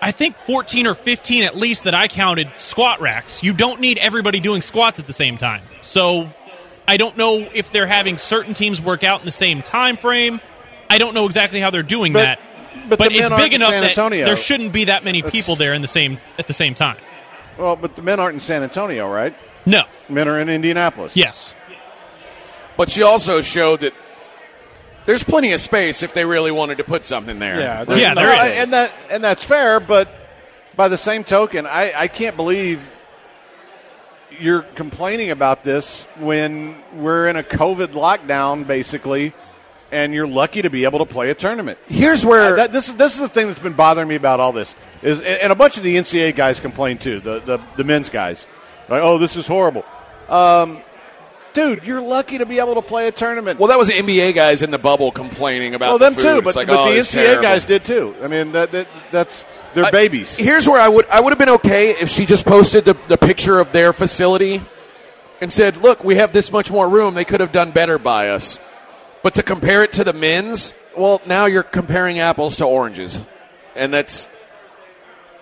[0.00, 3.42] I think 14 or 15 at least that I counted squat racks.
[3.42, 5.62] You don't need everybody doing squats at the same time.
[5.82, 6.28] So
[6.88, 10.40] I don't know if they're having certain teams work out in the same time frame.
[10.90, 12.42] I don't know exactly how they're doing But- that.
[12.88, 15.82] But the it's big enough San that there shouldn't be that many people there in
[15.82, 16.96] the same at the same time.
[17.58, 19.34] Well, but the men aren't in San Antonio, right?
[19.64, 19.82] No.
[20.08, 21.16] Men are in Indianapolis.
[21.16, 21.54] Yes.
[22.76, 23.94] But she also showed that
[25.06, 27.58] there's plenty of space if they really wanted to put something there.
[27.60, 28.52] Yeah, there's Yeah, no there space.
[28.56, 28.62] is.
[28.64, 29.80] and that and that's fair.
[29.80, 30.08] But
[30.76, 32.80] by the same token, I, I can't believe
[34.38, 39.32] you're complaining about this when we're in a COVID lockdown, basically,
[39.92, 41.78] and you're lucky to be able to play a tournament.
[41.88, 44.40] Here's where Uh, that, this is this is the thing that's been bothering me about
[44.40, 47.20] all this is, and a bunch of the NCAA guys complain too.
[47.20, 48.46] The the, the men's guys,
[48.88, 49.84] like, oh, this is horrible.
[50.28, 50.82] Um,
[51.52, 53.58] dude, you're lucky to be able to play a tournament.
[53.60, 55.88] well, that was the NBA guys in the bubble complaining about.
[55.88, 56.22] well, the them food.
[56.22, 57.42] too, but, like, but oh, the NCAA terrible.
[57.42, 58.14] guys did too.
[58.22, 59.44] I mean, that, that that's
[59.74, 60.36] they're I- babies.
[60.36, 63.16] Here's where I would I would have been okay if she just posted the, the
[63.16, 64.62] picture of their facility
[65.40, 67.14] and said, "Look, we have this much more room.
[67.14, 68.58] They could have done better by us."
[69.26, 73.20] But to compare it to the men's, well, now you're comparing apples to oranges,
[73.74, 74.28] and that's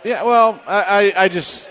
[0.02, 1.68] Yeah, well, I, I, I just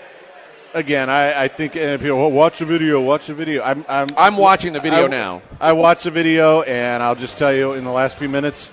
[0.74, 3.64] again, I, I think and people well, watch the video, watch the video.
[3.64, 5.42] I'm I'm, I'm watching the video I- now.
[5.60, 8.70] I watched the video, and I'll just tell you in the last few minutes.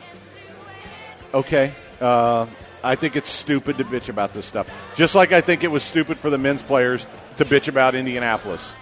[1.34, 2.46] Okay, uh,
[2.84, 4.70] I think it's stupid to bitch about this stuff.
[4.96, 8.76] Just like I think it was stupid for the men's players to bitch about Indianapolis.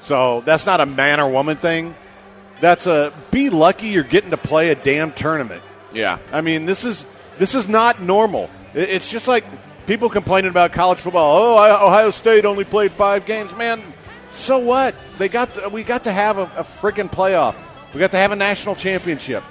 [0.00, 1.94] So that's not a man or woman thing.
[2.60, 5.62] That's a be lucky you're getting to play a damn tournament.
[5.92, 6.18] yeah.
[6.32, 7.06] I mean, this is
[7.38, 8.50] this is not normal.
[8.74, 9.44] It's just like
[9.86, 11.36] people complaining about college football.
[11.38, 13.54] Oh, Ohio State only played five games.
[13.56, 13.82] Man,
[14.30, 14.94] so what?
[15.18, 17.54] They got to, we got to have a, a freaking playoff.
[17.92, 19.42] We got to have a national championship.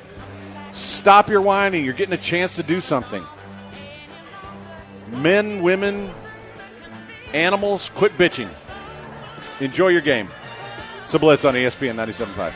[0.71, 1.83] Stop your whining.
[1.83, 3.25] You're getting a chance to do something.
[5.09, 6.11] Men, women,
[7.33, 8.49] animals, quit bitching.
[9.59, 10.29] Enjoy your game.
[11.03, 12.53] It's the Blitz on ESPN 97.5.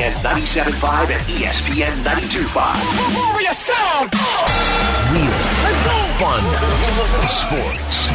[0.00, 2.56] ESPN 97.5 and ESPN 92.5.
[3.14, 4.14] Warrior sound.
[5.12, 5.30] Real.
[6.18, 6.42] Fun.
[7.28, 8.08] Sports.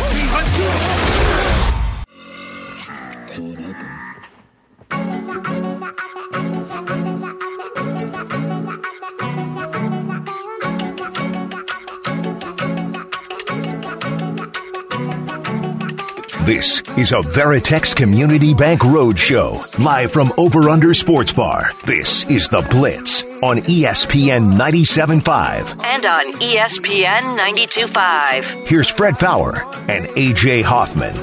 [16.45, 21.71] This is a Veritex Community Bank Roadshow, live from Over Under Sports Bar.
[21.85, 25.83] This is The Blitz on ESPN 97.5.
[25.83, 28.67] And on ESPN 92.5.
[28.67, 29.55] Here's Fred Faour
[29.89, 31.17] and AJ Hoffman.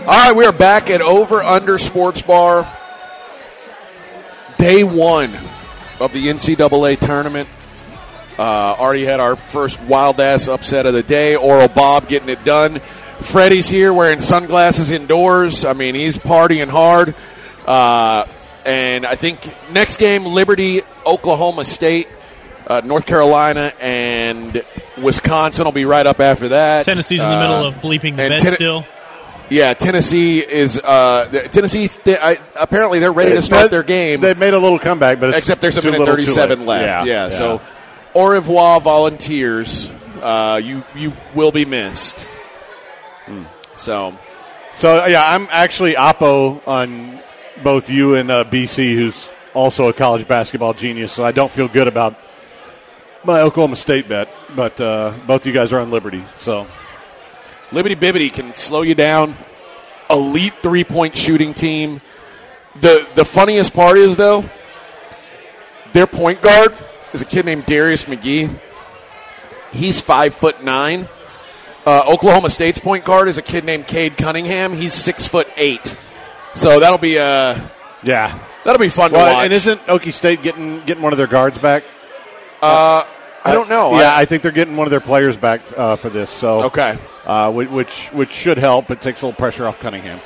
[0.00, 2.62] All right, we are back at Over Under Sports Bar.
[4.58, 5.30] Day one
[6.00, 7.48] of the NCAA tournament.
[8.38, 8.42] Uh,
[8.78, 11.36] already had our first wild ass upset of the day.
[11.36, 12.80] Oral Bob getting it done.
[13.20, 15.64] Freddie's here wearing sunglasses indoors.
[15.64, 17.14] I mean, he's partying hard.
[17.66, 18.26] Uh,
[18.66, 19.38] and I think
[19.72, 22.08] next game, Liberty, Oklahoma State,
[22.66, 24.62] uh, North Carolina, and
[25.00, 26.84] Wisconsin will be right up after that.
[26.86, 28.84] Tennessee's in the Uh, middle of bleeping the and bed Ten- still.
[29.50, 31.86] Yeah, Tennessee is uh, Tennessee.
[32.02, 34.20] They, I, apparently, they're ready to start their game.
[34.20, 36.60] They've made a little comeback, but it's except there's a too minute little, too 37
[36.66, 36.80] late.
[36.86, 37.06] left.
[37.06, 37.60] Yeah, so
[38.14, 39.90] au revoir, volunteers.
[40.22, 42.28] Uh, you you will be missed.
[43.76, 44.16] So
[44.74, 47.18] So yeah, I'm actually oppo on
[47.62, 51.12] both you and uh, BC, who's also a college basketball genius.
[51.12, 52.18] So I don't feel good about
[53.24, 56.24] my Oklahoma State bet, but uh, both you guys are on Liberty.
[56.38, 56.66] So
[57.72, 59.36] Liberty Bibbity can slow you down.
[60.10, 62.00] Elite three point shooting team.
[62.80, 64.44] The the funniest part is though,
[65.92, 66.74] their point guard
[67.14, 68.58] is a kid named Darius McGhee.
[69.72, 71.08] He's five foot nine.
[71.86, 74.72] Uh, Oklahoma State's point guard is a kid named Cade Cunningham.
[74.72, 75.96] He's six foot eight.
[76.54, 77.58] So that'll be uh,
[78.02, 79.44] yeah, that'll be fun to watch.
[79.44, 81.84] and isn't Okie State getting getting one of their guards back?
[82.62, 83.04] uh,
[83.46, 83.98] I don't know.
[83.98, 86.30] Yeah, I- I, think they're getting one of their players back uh, for this.
[86.30, 86.96] So Okay.
[87.26, 88.90] uh, which which should help.
[88.90, 90.20] It takes a little pressure off Cunningham.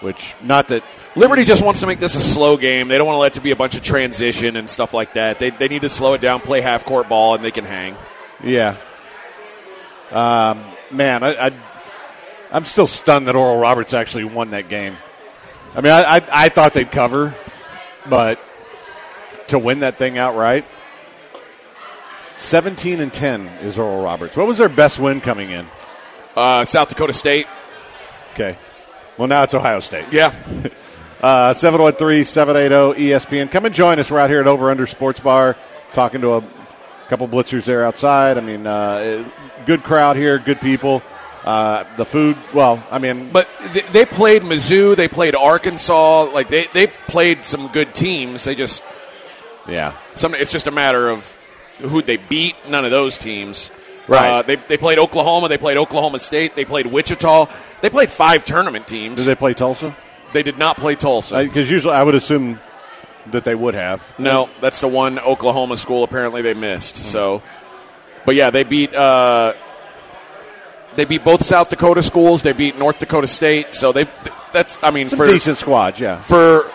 [0.00, 0.82] Which not that
[1.16, 2.88] Liberty just wants to make this a slow game.
[2.88, 5.14] They don't want to let it to be a bunch of transition and stuff like
[5.14, 5.40] that.
[5.40, 7.96] They, they need to slow it down, play half court ball, and they can hang.
[8.44, 8.76] Yeah.
[10.12, 11.52] Um, man, I, I,
[12.52, 14.96] I'm still stunned that Oral Roberts actually won that game.
[15.74, 17.34] I mean, I, I, I thought they'd cover,
[18.08, 18.40] but
[19.48, 20.64] to win that thing outright,
[22.34, 24.36] 17 and 10 is Oral Roberts.
[24.36, 25.66] What was their best win coming in?
[26.36, 27.46] Uh, South Dakota State.
[28.34, 28.56] Okay.
[29.18, 30.12] Well, now it's Ohio State.
[30.12, 30.34] Yeah.
[31.22, 33.50] Uh, 713 780 ESPN.
[33.50, 34.10] Come and join us.
[34.10, 35.54] We're out here at Over Under Sports Bar
[35.92, 36.44] talking to a
[37.08, 38.38] couple blitzers there outside.
[38.38, 39.28] I mean, uh,
[39.66, 41.02] good crowd here, good people.
[41.44, 44.96] Uh, the food, well, I mean, But they, they played Mizzou.
[44.96, 46.30] They played Arkansas.
[46.32, 48.44] Like they, they played some good teams.
[48.44, 48.82] They just
[49.68, 49.96] yeah.
[50.14, 50.34] some.
[50.34, 51.30] It's just a matter of
[51.80, 52.56] who they beat.
[52.68, 53.70] None of those teams.
[54.08, 54.28] Right.
[54.30, 55.48] Uh, they, they played Oklahoma.
[55.48, 56.56] They played Oklahoma State.
[56.56, 57.46] They played Wichita.
[57.80, 59.16] They played five tournament teams.
[59.16, 59.94] Did they play Tulsa?
[60.32, 61.42] They did not play Tulsa.
[61.42, 62.60] Because usually I would assume
[63.26, 64.02] that they would have.
[64.18, 66.96] No, that's the one Oklahoma school apparently they missed.
[66.96, 67.42] So,
[68.24, 69.54] but yeah, they beat uh,
[70.96, 72.42] they beat both South Dakota schools.
[72.42, 73.74] They beat North Dakota State.
[73.74, 74.06] So they
[74.52, 76.18] that's I mean Some for decent squads, yeah.
[76.18, 76.70] for uh,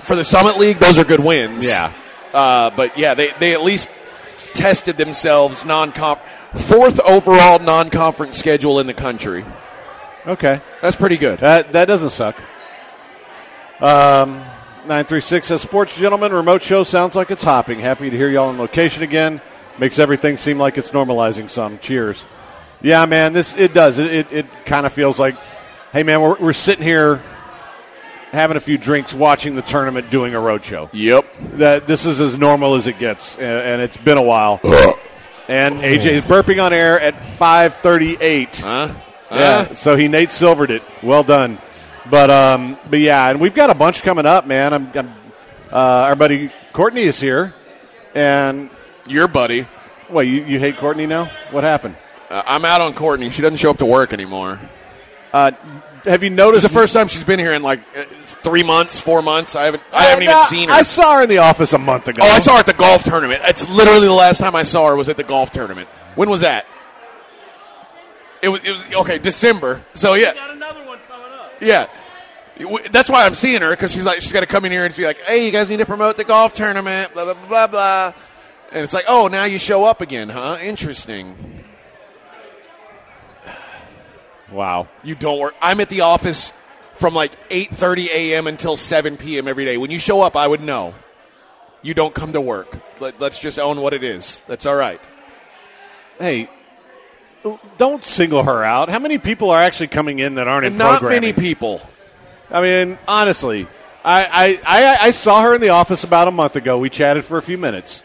[0.00, 1.66] for the Summit League, those are good wins.
[1.66, 1.92] Yeah.
[2.32, 3.88] Uh, but yeah, they they at least
[4.54, 6.20] tested themselves non comp
[6.54, 9.44] fourth overall non conference schedule in the country.
[10.26, 10.60] Okay.
[10.82, 11.38] That's pretty good.
[11.38, 12.36] That that doesn't suck.
[13.80, 14.42] Um,
[14.86, 17.78] nine three six says sports gentlemen remote show sounds like it's hopping.
[17.78, 19.40] Happy to hear y'all on location again.
[19.78, 21.78] Makes everything seem like it's normalizing some.
[21.78, 22.26] Cheers.
[22.82, 23.32] Yeah, man.
[23.32, 23.98] This it does.
[23.98, 25.36] It it, it kind of feels like,
[25.92, 27.22] hey, man, we're we're sitting here
[28.32, 30.90] having a few drinks, watching the tournament, doing a road show.
[30.92, 31.26] Yep.
[31.54, 34.60] That this is as normal as it gets, and, and it's been a while.
[35.48, 38.56] and AJ is burping on air at five thirty eight.
[38.56, 38.92] Huh?
[39.30, 40.82] Yeah, so he Nate Silvered it.
[41.02, 41.58] Well done.
[42.10, 44.72] But um, but yeah, and we've got a bunch coming up, man.
[44.72, 45.08] I'm, I'm
[45.70, 47.54] uh, our buddy Courtney is here,
[48.14, 48.70] and
[49.06, 49.66] Your buddy.
[50.10, 51.30] Wait, you, you hate Courtney now?
[51.50, 51.96] What happened?
[52.30, 53.30] Uh, I'm out on Courtney.
[53.30, 54.60] She doesn't show up to work anymore.
[55.32, 55.50] Uh,
[56.04, 58.98] have you noticed is the first time she's been here in like uh, three months,
[58.98, 59.54] four months.
[59.56, 59.82] I haven't.
[59.92, 60.74] I haven't even seen her.
[60.74, 62.22] I saw her in the office a month ago.
[62.24, 63.42] oh, I saw her at the golf tournament.
[63.44, 65.88] It's literally the last time I saw her was at the golf tournament.
[66.14, 66.66] When was that?
[68.40, 68.64] It was.
[68.64, 69.18] It was okay.
[69.18, 69.82] December.
[69.94, 70.32] So yeah.
[70.34, 71.52] Got another one coming up.
[71.60, 71.88] Yeah.
[72.90, 74.94] That's why I'm seeing her because she's like she's got to come in here and
[74.94, 77.66] be like, "Hey, you guys need to promote the golf tournament." Blah blah blah blah
[77.66, 78.12] blah.
[78.72, 80.58] And it's like, "Oh, now you show up again, huh?
[80.60, 81.64] Interesting."
[84.50, 84.88] Wow.
[85.02, 85.54] You don't work.
[85.60, 86.54] I'm at the office
[86.94, 88.46] from like 8:30 a.m.
[88.46, 89.46] until 7 p.m.
[89.46, 89.76] every day.
[89.76, 90.94] When you show up, I would know.
[91.82, 92.80] You don't come to work.
[92.98, 94.42] Let, let's just own what it is.
[94.48, 95.00] That's all right.
[96.18, 96.48] Hey,
[97.76, 98.88] don't single her out.
[98.88, 101.80] How many people are actually coming in that aren't in not many people.
[102.50, 103.66] I mean, honestly,
[104.04, 106.78] I, I, I, I saw her in the office about a month ago.
[106.78, 108.02] We chatted for a few minutes.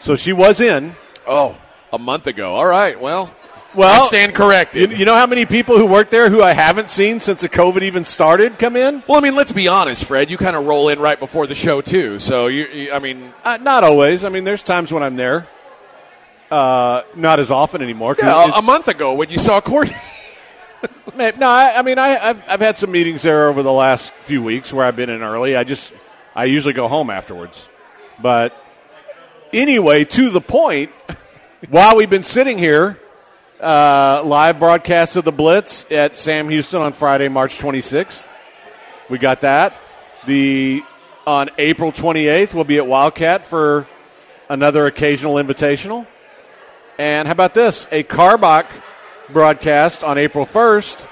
[0.00, 0.94] So she was in.
[1.26, 1.58] Oh,
[1.92, 2.54] a month ago.
[2.54, 3.00] All right.
[3.00, 3.34] Well,
[3.74, 4.90] Well, I stand corrected.
[4.90, 7.48] You, you know how many people who work there who I haven't seen since the
[7.48, 9.02] COVID even started come in?
[9.08, 10.30] well, I mean, let's be honest, Fred.
[10.30, 12.18] You kind of roll in right before the show too.
[12.18, 14.24] So you, you I mean, Uh, not always.
[14.24, 15.46] I mean, there's times when I'm there.
[16.50, 18.16] Uh, not as often anymore.
[18.18, 19.96] yeah, a month ago when you saw Courtney.
[21.16, 24.40] No, I, I mean, I, I've, I've had some meetings there over the last few
[24.40, 25.56] weeks where I've been in early.
[25.56, 25.92] I just,
[26.34, 27.68] I usually go home afterwards.
[28.22, 28.54] But
[29.52, 30.92] anyway, to the point,
[31.70, 33.00] while we've been sitting here,
[33.60, 38.28] uh, live broadcast of the Blitz at Sam Houston on Friday, March 26th.
[39.10, 39.76] We got that.
[40.26, 40.82] The
[41.26, 43.88] on April 28th, we'll be at Wildcat for
[44.48, 46.06] another occasional invitational.
[46.96, 47.86] And how about this?
[47.90, 48.66] A Karbach
[49.32, 51.06] broadcast on April 1st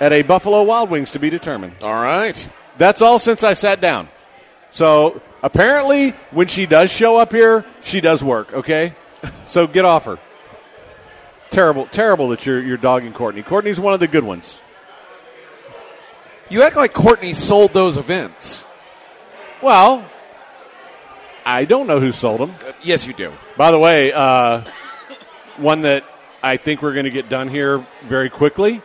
[0.00, 1.74] at a Buffalo Wild Wings to be determined.
[1.82, 2.50] All right.
[2.76, 4.08] That's all since I sat down.
[4.72, 8.94] So apparently, when she does show up here, she does work, okay?
[9.46, 10.18] So get off her.
[11.50, 13.42] Terrible, terrible that you're you're dogging Courtney.
[13.42, 14.60] Courtney's one of the good ones.
[16.50, 18.66] You act like Courtney sold those events.
[19.62, 20.04] Well,
[21.46, 22.54] I don't know who sold them.
[22.66, 23.32] Uh, yes, you do.
[23.56, 24.62] By the way, uh,
[25.56, 26.04] one that
[26.44, 28.82] I think we're going to get done here very quickly.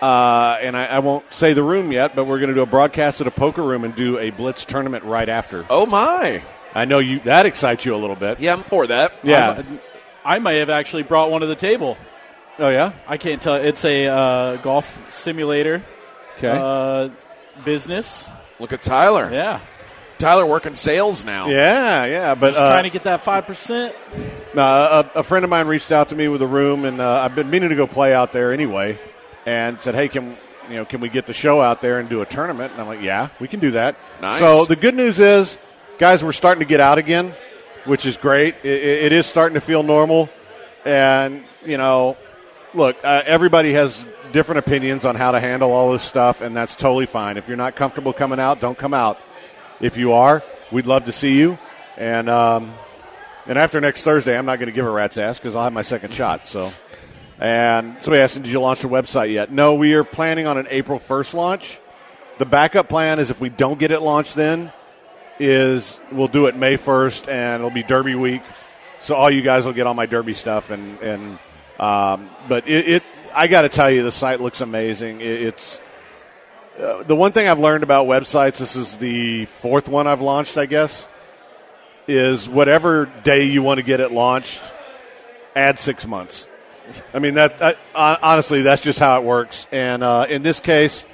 [0.00, 2.66] Uh, and I, I won't say the room yet, but we're going to do a
[2.66, 5.66] broadcast at a poker room and do a blitz tournament right after.
[5.68, 6.42] Oh my!
[6.74, 8.38] I know you that excites you a little bit.
[8.38, 9.12] Yeah, I'm for that.
[9.24, 9.62] Yeah.
[10.24, 11.96] I might have actually brought one to the table.
[12.58, 12.92] Oh yeah.
[13.08, 13.54] I can't tell.
[13.56, 15.82] It's a uh, golf simulator
[16.36, 16.56] Okay.
[16.56, 17.08] uh,
[17.64, 18.28] business.
[18.60, 19.30] Look at Tyler.
[19.32, 19.60] Yeah,
[20.18, 21.48] Tyler working sales now.
[21.48, 22.34] yeah, yeah.
[22.34, 23.94] But just uh, trying to get that five percent.
[24.54, 27.20] No, a, a friend of mine reached out to me with a room, and uh,
[27.20, 28.98] I've been meaning to go play out there anyway,
[29.46, 30.36] and said, "Hey, can
[30.68, 32.88] you know can we get the show out there and do a tournament?" And I'm
[32.88, 34.38] like, "Yeah, we can do that." Nice.
[34.40, 35.58] So the good news is,
[35.98, 37.34] guys, we're starting to get out again,
[37.84, 38.54] which is great.
[38.62, 40.28] It, it it is starting to feel normal,
[40.84, 42.16] and you know,
[42.74, 46.74] look, uh, everybody has different opinions on how to handle all this stuff, and that's
[46.74, 47.36] totally fine.
[47.36, 49.18] If you're not comfortable coming out, don't come out.
[49.80, 51.58] If you are, we'd love to see you,
[51.96, 52.28] and.
[52.28, 52.74] Um,
[53.48, 55.72] and after next Thursday, I'm not going to give a rat's ass because I'll have
[55.72, 56.46] my second shot.
[56.46, 56.70] So,
[57.40, 60.66] and somebody asked, "Did you launch the website yet?" No, we are planning on an
[60.68, 61.80] April 1st launch.
[62.36, 64.70] The backup plan is if we don't get it launched, then
[65.38, 68.42] is we'll do it May 1st, and it'll be Derby week.
[69.00, 71.38] So all you guys will get all my Derby stuff, and and
[71.80, 73.02] um, but it, it
[73.34, 75.22] I got to tell you, the site looks amazing.
[75.22, 75.80] It, it's
[76.78, 78.58] uh, the one thing I've learned about websites.
[78.58, 81.06] This is the fourth one I've launched, I guess
[82.08, 84.62] is whatever day you want to get it launched,
[85.54, 86.48] add six months.
[87.12, 89.66] I mean that honestly, that's just how it works.
[89.70, 91.04] And uh, in this case,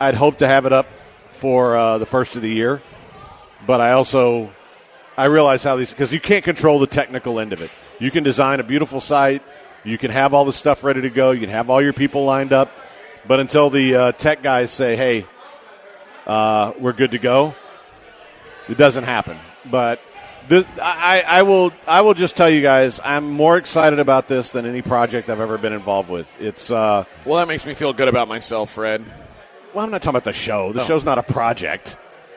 [0.00, 0.88] I'd hope to have it up
[1.30, 2.82] for uh, the first of the year,
[3.66, 4.52] but I also
[5.16, 7.70] I realize how these because you can't control the technical end of it.
[8.00, 9.44] You can design a beautiful site,
[9.84, 12.24] you can have all the stuff ready to go, you can have all your people
[12.24, 12.72] lined up,
[13.26, 15.26] but until the uh, tech guys say, "Hey,
[16.26, 17.54] uh, we're good to go,"
[18.68, 19.38] it doesn't happen.
[19.70, 20.00] But
[20.48, 24.52] this, I, I will I will just tell you guys I'm more excited about this
[24.52, 26.28] than any project I've ever been involved with.
[26.40, 29.04] It's uh, Well, that makes me feel good about myself, Fred.
[29.72, 30.72] well, I'm not talking about the show.
[30.72, 31.96] The show's not a project.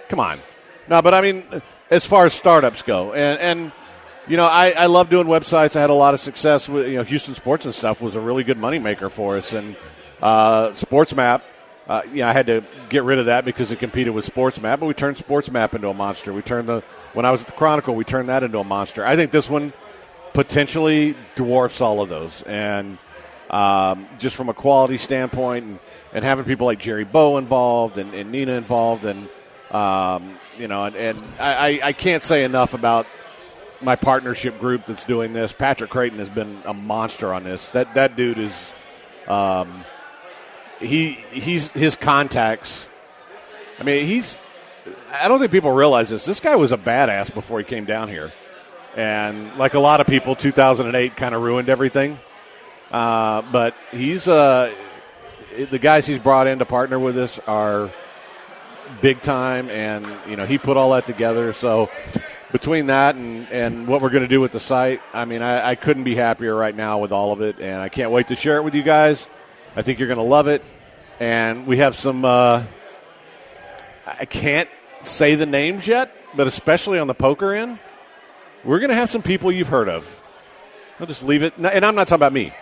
[0.09, 0.39] Come on,
[0.87, 1.43] no, but I mean,
[1.89, 3.71] as far as startups go, and and
[4.27, 5.75] you know, I, I love doing websites.
[5.75, 8.21] I had a lot of success with you know Houston Sports and stuff was a
[8.21, 9.75] really good moneymaker for us, and
[10.21, 11.41] uh, SportsMap.
[11.87, 14.79] Uh, you know, I had to get rid of that because it competed with SportsMap,
[14.79, 16.33] but we turned SportsMap into a monster.
[16.33, 16.81] We turned the
[17.13, 19.05] when I was at the Chronicle, we turned that into a monster.
[19.05, 19.71] I think this one
[20.33, 22.97] potentially dwarfs all of those, and
[23.49, 25.79] um, just from a quality standpoint, and,
[26.13, 29.29] and having people like Jerry Bow involved and, and Nina involved, and
[29.71, 33.05] um, you know, and, and I, I- I can't say enough about
[33.81, 35.53] my partnership group that's doing this.
[35.53, 37.69] Patrick Creighton has been a monster on this.
[37.71, 38.73] That that dude is,
[39.27, 39.85] um,
[40.85, 42.87] he he's his contacts.
[43.79, 44.39] I mean, he's.
[45.11, 46.25] I don't think people realize this.
[46.25, 48.31] This guy was a badass before he came down here,
[48.95, 52.19] and like a lot of people, 2008 kind of ruined everything.
[52.91, 54.73] Uh, but he's uh,
[55.69, 57.89] the guys he's brought in to partner with us are
[59.01, 61.51] big time, and you know he put all that together.
[61.53, 61.89] So
[62.51, 65.71] between that and, and what we're going to do with the site, I mean, I,
[65.71, 68.35] I couldn't be happier right now with all of it, and I can't wait to
[68.35, 69.27] share it with you guys.
[69.75, 70.63] I think you're going to love it,
[71.19, 72.25] and we have some.
[72.25, 72.63] Uh,
[74.05, 74.69] I can't
[75.01, 77.79] say the names yet, but especially on the poker end,
[78.63, 80.21] we're going to have some people you've heard of.
[80.99, 82.53] I'll just leave it, and I'm not talking about me.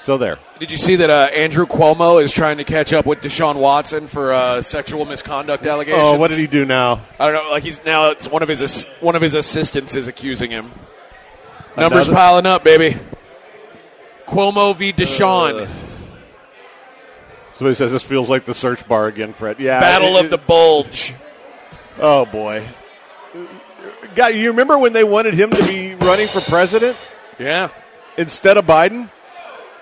[0.00, 0.38] So there.
[0.58, 4.08] Did you see that uh, Andrew Cuomo is trying to catch up with Deshaun Watson
[4.08, 6.02] for uh, sexual misconduct allegations?
[6.02, 7.02] Oh, what did he do now?
[7.20, 7.50] I don't know.
[7.52, 10.72] Like he's now it's one of his one of his assistants is accusing him.
[11.76, 12.98] Numbers Another- piling up, baby.
[14.26, 14.92] Cuomo v.
[14.92, 15.66] Deshaun.
[15.66, 15.70] Uh,
[17.62, 19.60] Somebody says this feels like the search bar again, Fred.
[19.60, 19.78] Yeah.
[19.78, 21.14] Battle it- of the Bulge.
[22.00, 22.66] Oh boy.
[24.16, 26.96] Guy, you remember when they wanted him to be running for president
[27.38, 27.68] Yeah.
[28.16, 29.10] instead of Biden?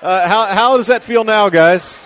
[0.02, 1.98] Uh, how how does that feel now, guys?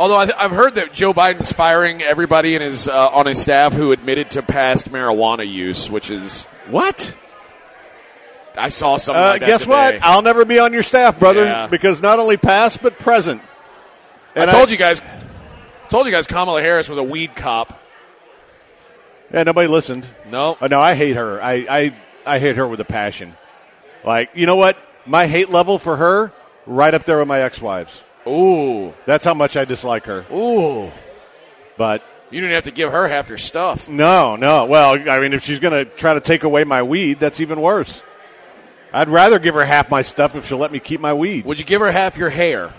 [0.00, 3.74] Although I, I've heard that Joe Biden's firing everybody in his uh, on his staff
[3.74, 7.14] who admitted to past marijuana use, which is What?
[8.58, 9.70] I saw something Uh, like that guess today.
[9.70, 9.98] what?
[10.02, 11.68] I'll never be on your staff, brother, Yeah.
[11.68, 13.40] because not only past but present.
[14.36, 15.00] I told you guys.
[15.88, 17.80] Told you guys Kamala Harris was a weed cop.
[19.32, 20.08] Yeah, nobody listened.
[20.30, 20.56] No.
[20.60, 21.42] Uh, no, I hate her.
[21.42, 23.36] I, I I hate her with a passion.
[24.04, 24.76] Like, you know what?
[25.04, 26.32] My hate level for her
[26.66, 28.02] right up there with my ex-wives.
[28.26, 28.92] Ooh.
[29.04, 30.24] That's how much I dislike her.
[30.32, 30.90] Ooh.
[31.76, 33.88] But You didn't have to give her half your stuff.
[33.88, 34.66] No, no.
[34.66, 37.60] Well, I mean, if she's going to try to take away my weed, that's even
[37.60, 38.02] worse.
[38.92, 41.44] I'd rather give her half my stuff if she'll let me keep my weed.
[41.44, 42.72] Would you give her half your hair?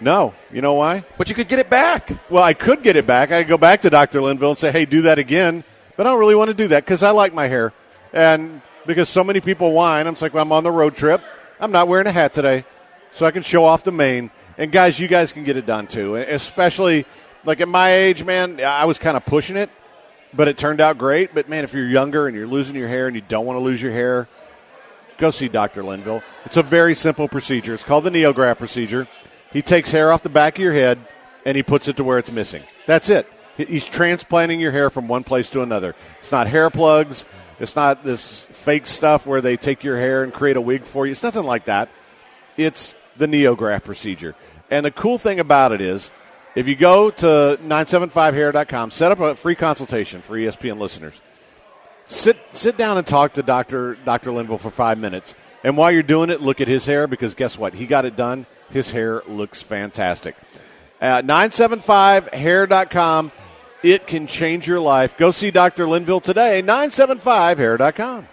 [0.00, 0.34] No.
[0.52, 1.04] You know why?
[1.16, 2.10] But you could get it back.
[2.30, 3.30] Well, I could get it back.
[3.32, 4.20] I could go back to Dr.
[4.20, 5.64] Linville and say, hey, do that again.
[5.96, 7.72] But I don't really want to do that because I like my hair.
[8.12, 11.22] And because so many people whine, I'm like, well, I'm on the road trip.
[11.60, 12.64] I'm not wearing a hat today.
[13.10, 14.30] So I can show off the mane.
[14.56, 16.16] And guys, you guys can get it done too.
[16.16, 17.04] Especially
[17.44, 19.70] like at my age, man, I was kind of pushing it,
[20.34, 21.34] but it turned out great.
[21.34, 23.62] But man, if you're younger and you're losing your hair and you don't want to
[23.62, 24.28] lose your hair,
[25.16, 25.82] go see Dr.
[25.82, 26.22] Linville.
[26.44, 27.74] It's a very simple procedure.
[27.74, 29.08] It's called the Neograft procedure.
[29.52, 30.98] He takes hair off the back of your head
[31.44, 32.62] and he puts it to where it's missing.
[32.86, 33.26] That's it.
[33.56, 35.96] He's transplanting your hair from one place to another.
[36.20, 37.24] It's not hair plugs.
[37.58, 41.06] It's not this fake stuff where they take your hair and create a wig for
[41.06, 41.12] you.
[41.12, 41.88] It's nothing like that.
[42.56, 44.36] It's the Neograft procedure.
[44.70, 46.10] And the cool thing about it is,
[46.54, 51.20] if you go to 975hair.com, set up a free consultation for ESPN listeners
[52.08, 55.34] sit sit down and talk to Doctor Doctor Linville for five minutes.
[55.62, 57.74] And while you're doing it, look at his hair because guess what?
[57.74, 58.46] He got it done.
[58.70, 60.36] His hair looks fantastic.
[61.00, 63.32] At 975hair.com,
[63.82, 65.16] it can change your life.
[65.16, 65.88] Go see Dr.
[65.88, 66.62] Linville today.
[66.62, 68.28] 975hair.com.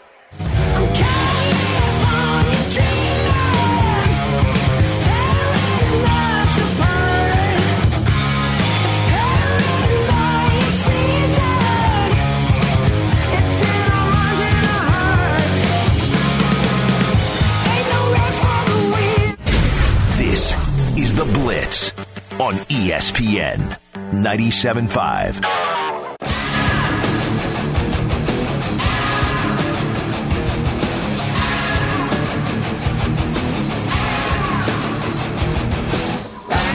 [22.40, 25.66] on ESPN 97.5.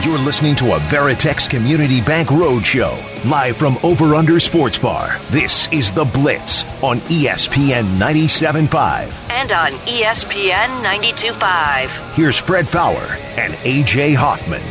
[0.03, 2.97] You're listening to a Veritex Community Bank Roadshow,
[3.29, 5.19] live from Over Under Sports Bar.
[5.29, 9.11] This is The Blitz on ESPN 97.5.
[9.29, 12.13] And on ESPN 92.5.
[12.15, 12.97] Here's Fred Faour
[13.37, 14.63] and AJ Hoffman.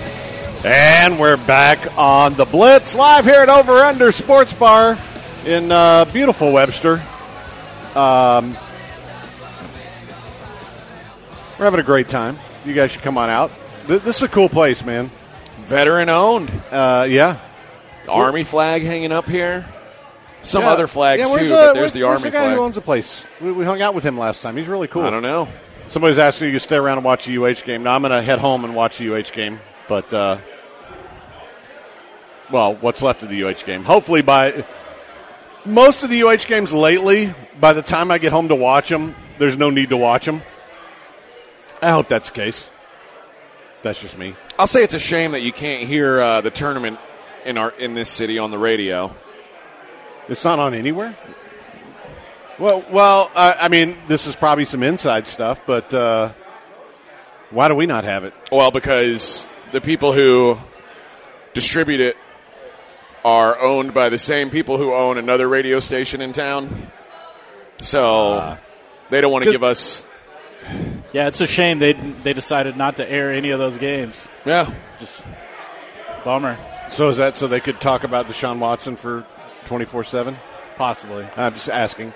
[0.64, 4.98] And we're back on the Blitz live here at Over Under Sports Bar
[5.46, 7.00] in uh, beautiful Webster.
[7.94, 8.50] Um,
[11.58, 12.38] we're having a great time.
[12.66, 13.50] You guys should come on out.
[13.86, 15.10] Th- This is a cool place, man.
[15.64, 16.50] Veteran owned.
[16.70, 17.38] Uh, yeah.
[18.06, 19.66] Army flag hanging up here.
[20.42, 20.70] Some Yeah.
[20.72, 22.56] other flags Yeah, too, but uh, there's where's- the Army the guy flag.
[22.56, 23.24] who owns the place.
[23.40, 24.58] We, we hung out with him last time.
[24.58, 25.04] He's really cool.
[25.04, 25.48] I don't know.
[25.88, 27.82] Somebody's asking you to stay around and watch the UH game.
[27.82, 29.58] Now I'm going to head home and watch the UH game,
[29.90, 30.38] but uh,
[32.48, 33.82] well, what's left of the UH game?
[33.82, 34.64] Hopefully, by
[35.64, 39.16] most of the UH games lately, by the time I get home to watch them,
[39.38, 40.42] there's no need to watch them.
[41.82, 42.70] I hope that's the case.
[43.82, 44.36] That's just me.
[44.60, 47.00] I'll say it's a shame that you can't hear uh, the tournament
[47.44, 49.12] in our in this city on the radio.
[50.28, 51.16] It's not on anywhere.
[52.60, 56.30] Well, well, I, I mean, this is probably some inside stuff, but uh,
[57.50, 58.34] why do we not have it?
[58.52, 60.58] Well, because the people who
[61.54, 62.16] distribute it
[63.24, 66.90] are owned by the same people who own another radio station in town.
[67.80, 68.56] So
[69.10, 70.04] they don't want to give us.
[71.12, 74.28] Yeah, it's a shame they they decided not to air any of those games.
[74.44, 74.72] Yeah.
[74.98, 75.24] Just
[76.24, 76.58] bummer,
[76.90, 79.24] So is that so they could talk about Deshaun Watson for
[79.64, 80.36] twenty four seven?
[80.76, 81.26] possibly.
[81.36, 82.14] I'm just asking.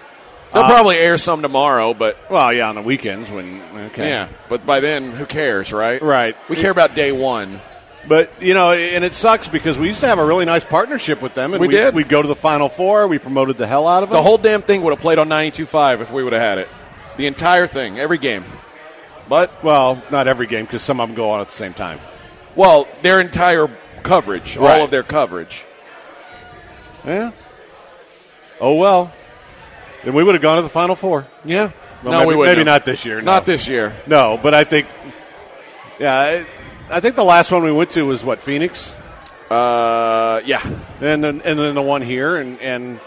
[0.55, 4.29] They'll uh, probably air some tomorrow, but Well, yeah, on the weekends when okay, yeah.
[4.49, 6.01] But by then, who cares, right?
[6.01, 6.37] right.
[6.49, 7.61] We care about day one.
[8.09, 11.21] but you know, and it sucks because we used to have a really nice partnership
[11.21, 11.95] with them, and We did.
[11.95, 13.09] We'd go to the Final Four.
[13.09, 14.17] We promoted the hell out of them.
[14.17, 16.69] The whole damn thing would have played on 92.5 if we would have had it.
[17.17, 18.45] The entire thing, every game.
[19.29, 21.99] But, well, not every game because some of them go on at the same time.
[22.55, 23.69] well, their entire
[24.03, 24.79] coverage, Right.
[24.79, 25.65] all of their coverage.
[27.07, 27.33] Yeah.
[28.61, 29.11] Oh well.
[30.05, 31.27] Then we would have gone to the Final Four.
[31.45, 31.73] Yeah.
[32.03, 33.17] Well, no, maybe, we wouldn't maybe not this year.
[33.21, 33.25] no.
[33.25, 33.95] Not this year.
[34.07, 34.87] No, but I think.
[35.99, 36.47] Yeah, I,
[36.97, 38.93] I think the last one we went to was what Phoenix.
[39.51, 40.61] Uh, yeah.
[41.01, 42.99] and then and then the one here and and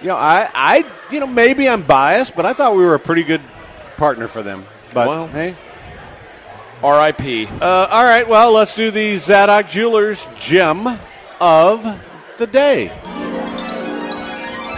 [0.00, 2.98] you know I I you know maybe I'm biased but I thought we were a
[3.00, 3.40] pretty good
[3.96, 4.64] partner for them
[4.94, 5.26] but Well.
[5.28, 5.56] hey
[6.82, 7.46] R.I.P.
[7.46, 10.86] uh, all right well let's do the Zadok Jewelers gem
[11.40, 12.00] of
[12.36, 12.92] the day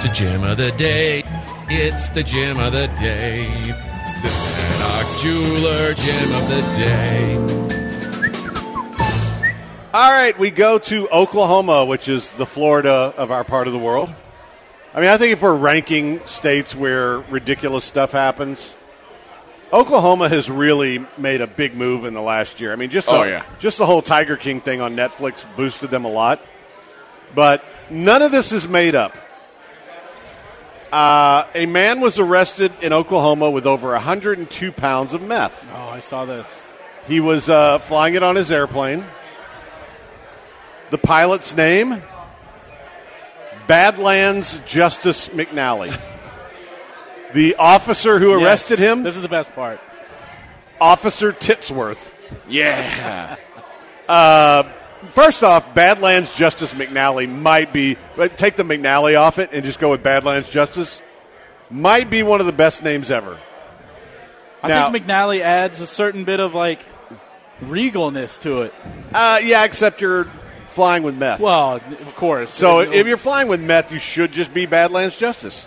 [0.07, 1.25] The gem of the day.
[1.69, 3.45] It's the gem of the day.
[4.23, 7.37] The Zadok Jeweler gem of the day.
[9.93, 13.81] all right we go to Oklahoma which is the Florida of our part of the
[13.81, 14.15] world
[14.95, 18.77] I mean I think if we're ranking states where ridiculous stuff happens
[19.73, 22.73] Oklahoma has really made a big move in the last year.
[22.73, 23.45] I mean, just the, Oh, yeah.
[23.59, 26.41] just the whole Tiger King thing on Netflix boosted them a lot.
[27.35, 29.17] But none of this is made up.
[30.93, 35.69] Uh, a man was arrested in Oklahoma with over 102 pounds of meth.
[35.75, 36.63] Oh, I saw this.
[37.07, 39.05] He was uh, flying it on his airplane.
[40.91, 42.03] The pilot's name?
[43.67, 45.97] Badlands Justice McNally.
[47.35, 48.93] The officer who arrested Yes.
[48.93, 49.79] him, This is the best part.
[50.81, 52.11] Officer Titsworth.
[52.49, 53.37] Yeah.
[55.09, 57.97] First off, Badlands Justice McNally might be,
[58.37, 61.03] take the McNally off it and just go with Badlands Justice.
[61.71, 63.39] Might be one of the best names ever.
[64.63, 66.81] I Now- think McNally adds a certain bit of like
[67.65, 68.75] regalness to it.
[69.15, 70.27] Uh, yeah, except you're
[70.71, 71.41] flying with meth.
[71.41, 72.53] Well, of course.
[72.53, 75.67] so Uh, if you're flying with meth, you should just be Badlands Justice.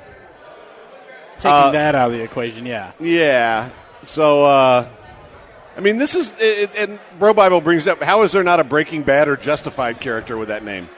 [1.40, 2.92] taking uh, that out of the equation, yeah.
[3.00, 3.70] Yeah.
[4.04, 4.86] So, uh,
[5.80, 8.66] I mean, this is, it, and Bro Bible brings up how is there not a
[8.66, 10.90] Breaking Bad or Justified character with that name?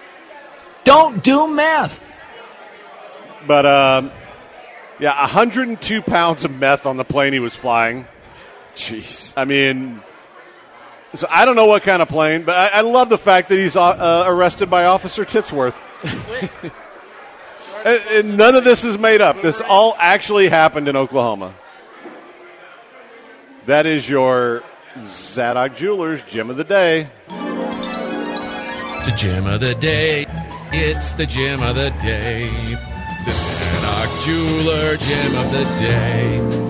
[0.86, 2.00] Don't do meth.
[3.46, 4.12] But, um,
[5.00, 8.08] yeah, 102 pounds of meth on the plane he was flying.
[8.74, 9.34] Jeez.
[9.38, 10.02] I mean,
[11.14, 13.60] so I don't know what kind of plane, but I, I love the fact that
[13.60, 15.78] he's uh, uh, arrested by Officer Titsworth.
[17.86, 19.44] and, and none of this is made up.
[19.44, 21.54] This all actually happened in Oklahoma.
[23.68, 24.64] That is your
[25.06, 27.08] Zadok Jewelers Gem of the Day.
[27.30, 30.26] The gem of the day.
[30.72, 32.48] It's the gem of the day.
[33.26, 36.62] The Zadok Jeweler gem of the day.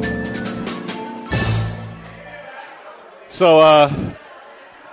[3.32, 3.91] So, uh,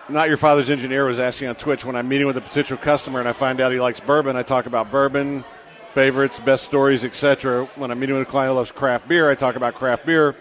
[0.08, 3.20] not your father's engineer was asking on Twitch when I'm meeting with a potential customer
[3.20, 4.36] and I find out he likes bourbon.
[4.36, 5.44] I talk about bourbon,
[5.90, 7.66] favorites, best stories, etc.
[7.76, 10.34] When I'm meeting with a client who loves craft beer, I talk about craft beer,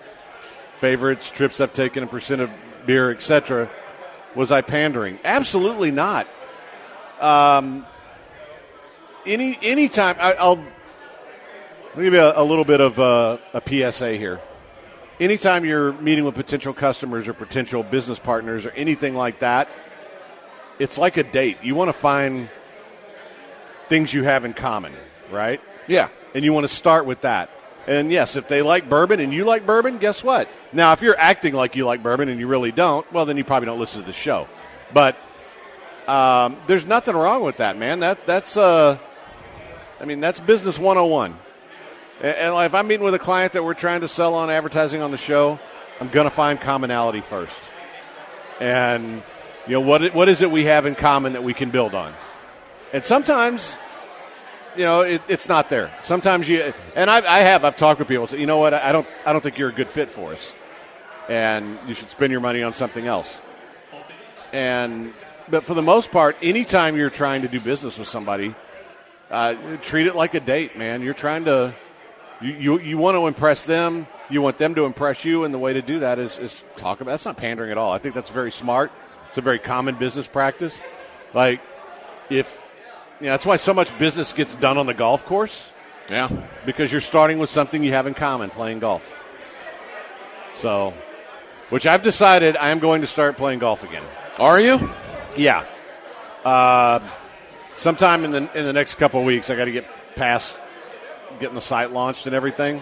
[0.78, 2.50] favorites, trips I've taken, and percent of
[2.88, 3.70] beer, etc.
[4.34, 5.20] Was I pandering?
[5.24, 6.28] Absolutely not.
[7.22, 7.86] Um,
[9.26, 10.64] any anytime I, I'll
[11.96, 14.42] I'll give you a, a little bit of uh, a PSA here
[15.20, 19.68] anytime you're meeting with potential customers or potential business partners or anything like that,
[20.80, 21.58] it's like a date.
[21.64, 22.50] You want to find
[23.90, 24.94] things you have in common,
[25.32, 25.62] right?
[25.88, 26.10] Yeah.
[26.36, 27.50] And you want to start with that.
[27.88, 30.50] And yes, if they like bourbon and you like bourbon, guess what?
[30.74, 33.46] Now, if you're acting like you like bourbon and you really don't, well, then you
[33.46, 34.48] probably don't listen to the show.
[34.94, 35.16] But
[36.08, 38.02] um, there's nothing wrong with that, man.
[38.02, 38.98] That that's uh,
[40.00, 41.38] I mean, that's business 101.
[42.22, 45.02] And, and if I'm meeting with a client that we're trying to sell on advertising
[45.02, 45.60] on the show,
[46.00, 47.62] I'm going to find commonality first.
[48.60, 49.24] And
[49.66, 50.14] you know what?
[50.14, 52.14] What is it we have in common that we can build on?
[52.94, 53.76] And sometimes,
[54.78, 55.92] you know, it, it's not there.
[56.04, 58.28] Sometimes you and I, I have I've talked with people.
[58.28, 58.74] Say, you know what?
[58.74, 60.54] I don't I don't think you're a good fit for us,
[61.28, 63.40] and you should spend your money on something else.
[64.54, 65.14] And
[65.50, 68.54] but for the most part, anytime you're trying to do business with somebody,
[69.32, 71.02] uh, treat it like a date, man.
[71.02, 71.74] You're trying to
[72.42, 74.08] you, you, you want to impress them.
[74.30, 77.02] You want them to impress you, and the way to do that is, is talk
[77.02, 77.12] about.
[77.12, 77.92] That's not pandering at all.
[77.92, 78.92] I think that's very smart.
[79.30, 80.80] It's a very common business practice.
[81.34, 81.62] Like
[82.30, 82.62] if
[83.26, 85.70] know, that's why so much business gets done on the golf course
[86.10, 86.30] Yeah.
[86.66, 89.04] because you're starting with something you have in common, playing golf.
[90.56, 90.94] So,
[91.70, 94.04] which I've decided I am going to start playing golf again.
[94.40, 94.92] Are you?
[95.36, 95.66] Yeah.
[96.46, 97.00] Uh,
[97.76, 100.60] sometime in the in the next couple of weeks, I got to get past
[101.40, 102.82] getting the site launched and everything.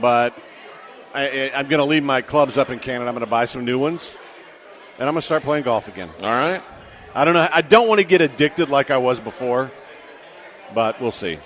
[0.00, 0.34] But
[1.14, 3.08] I- I'm going to leave my clubs up in Canada.
[3.08, 4.16] I'm going to buy some new ones,
[4.98, 6.08] and I'm going to start playing golf again.
[6.22, 6.62] All right.
[7.14, 7.48] I don't know.
[7.52, 9.70] I don't want to get addicted like I was before,
[10.74, 11.38] but we'll see.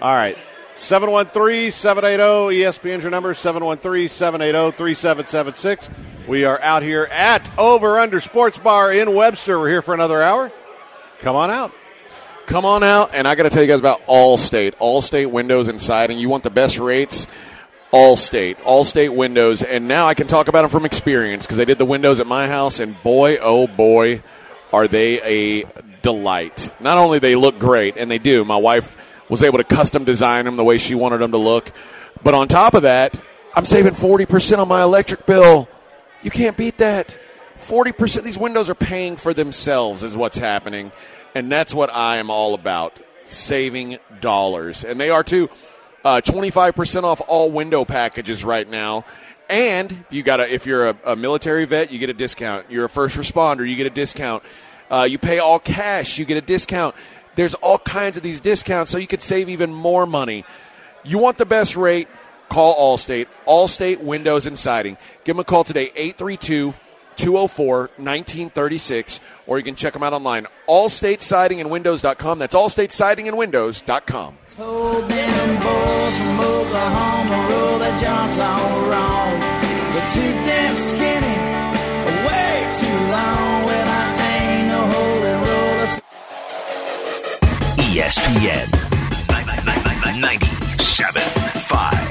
[0.00, 0.36] All right.
[0.74, 5.90] 713 780 ESPN's your number 713 780 3776.
[6.26, 9.58] We are out here at Over Under Sports Bar in Webster.
[9.58, 10.50] We're here for another hour.
[11.20, 11.72] Come on out.
[12.46, 14.74] Come on out, and I got to tell you guys about Allstate.
[14.76, 16.20] Allstate Windows inside and.
[16.20, 17.26] You want the best rates?
[17.92, 18.56] Allstate.
[18.58, 19.62] Allstate Windows.
[19.62, 22.26] And now I can talk about them from experience because I did the windows at
[22.26, 24.22] my house, and boy, oh boy,
[24.72, 25.20] are they
[25.62, 25.64] a
[26.02, 26.72] delight.
[26.80, 28.44] Not only they look great, and they do.
[28.44, 28.96] My wife
[29.28, 31.70] was able to custom design them the way she wanted them to look.
[32.22, 33.18] But on top of that,
[33.54, 35.68] I'm saving 40% on my electric bill.
[36.22, 37.18] You can't beat that.
[37.60, 40.92] 40% these windows are paying for themselves is what's happening.
[41.34, 44.84] And that's what I am all about saving dollars.
[44.84, 45.48] And they are too.
[46.04, 49.04] Uh, 25% off all window packages right now.
[49.50, 52.70] And if you got a, if you're a, a military vet, you get a discount.
[52.70, 54.44] You're a first responder, you get a discount.
[54.88, 56.94] Uh, you pay all cash, you get a discount.
[57.34, 60.44] There's all kinds of these discounts, so you could save even more money.
[61.04, 62.08] You want the best rate?
[62.48, 63.26] Call Allstate.
[63.46, 64.96] Allstate Windows and Siding.
[65.24, 66.74] Give them a call today, 832
[67.20, 70.46] 204 1936, or you can check them out online.
[70.68, 72.38] Allstate Siding and Windows.com.
[72.38, 74.38] That's Allstate Siding and Windows.com.
[74.56, 77.78] Told them boys from Oklahoma, roll
[78.88, 79.40] wrong.
[80.10, 81.38] Too damn skinny,
[82.26, 83.68] way too long.
[83.68, 85.86] I ain't no roller.
[87.84, 88.66] ESPN
[90.20, 92.09] 97.5.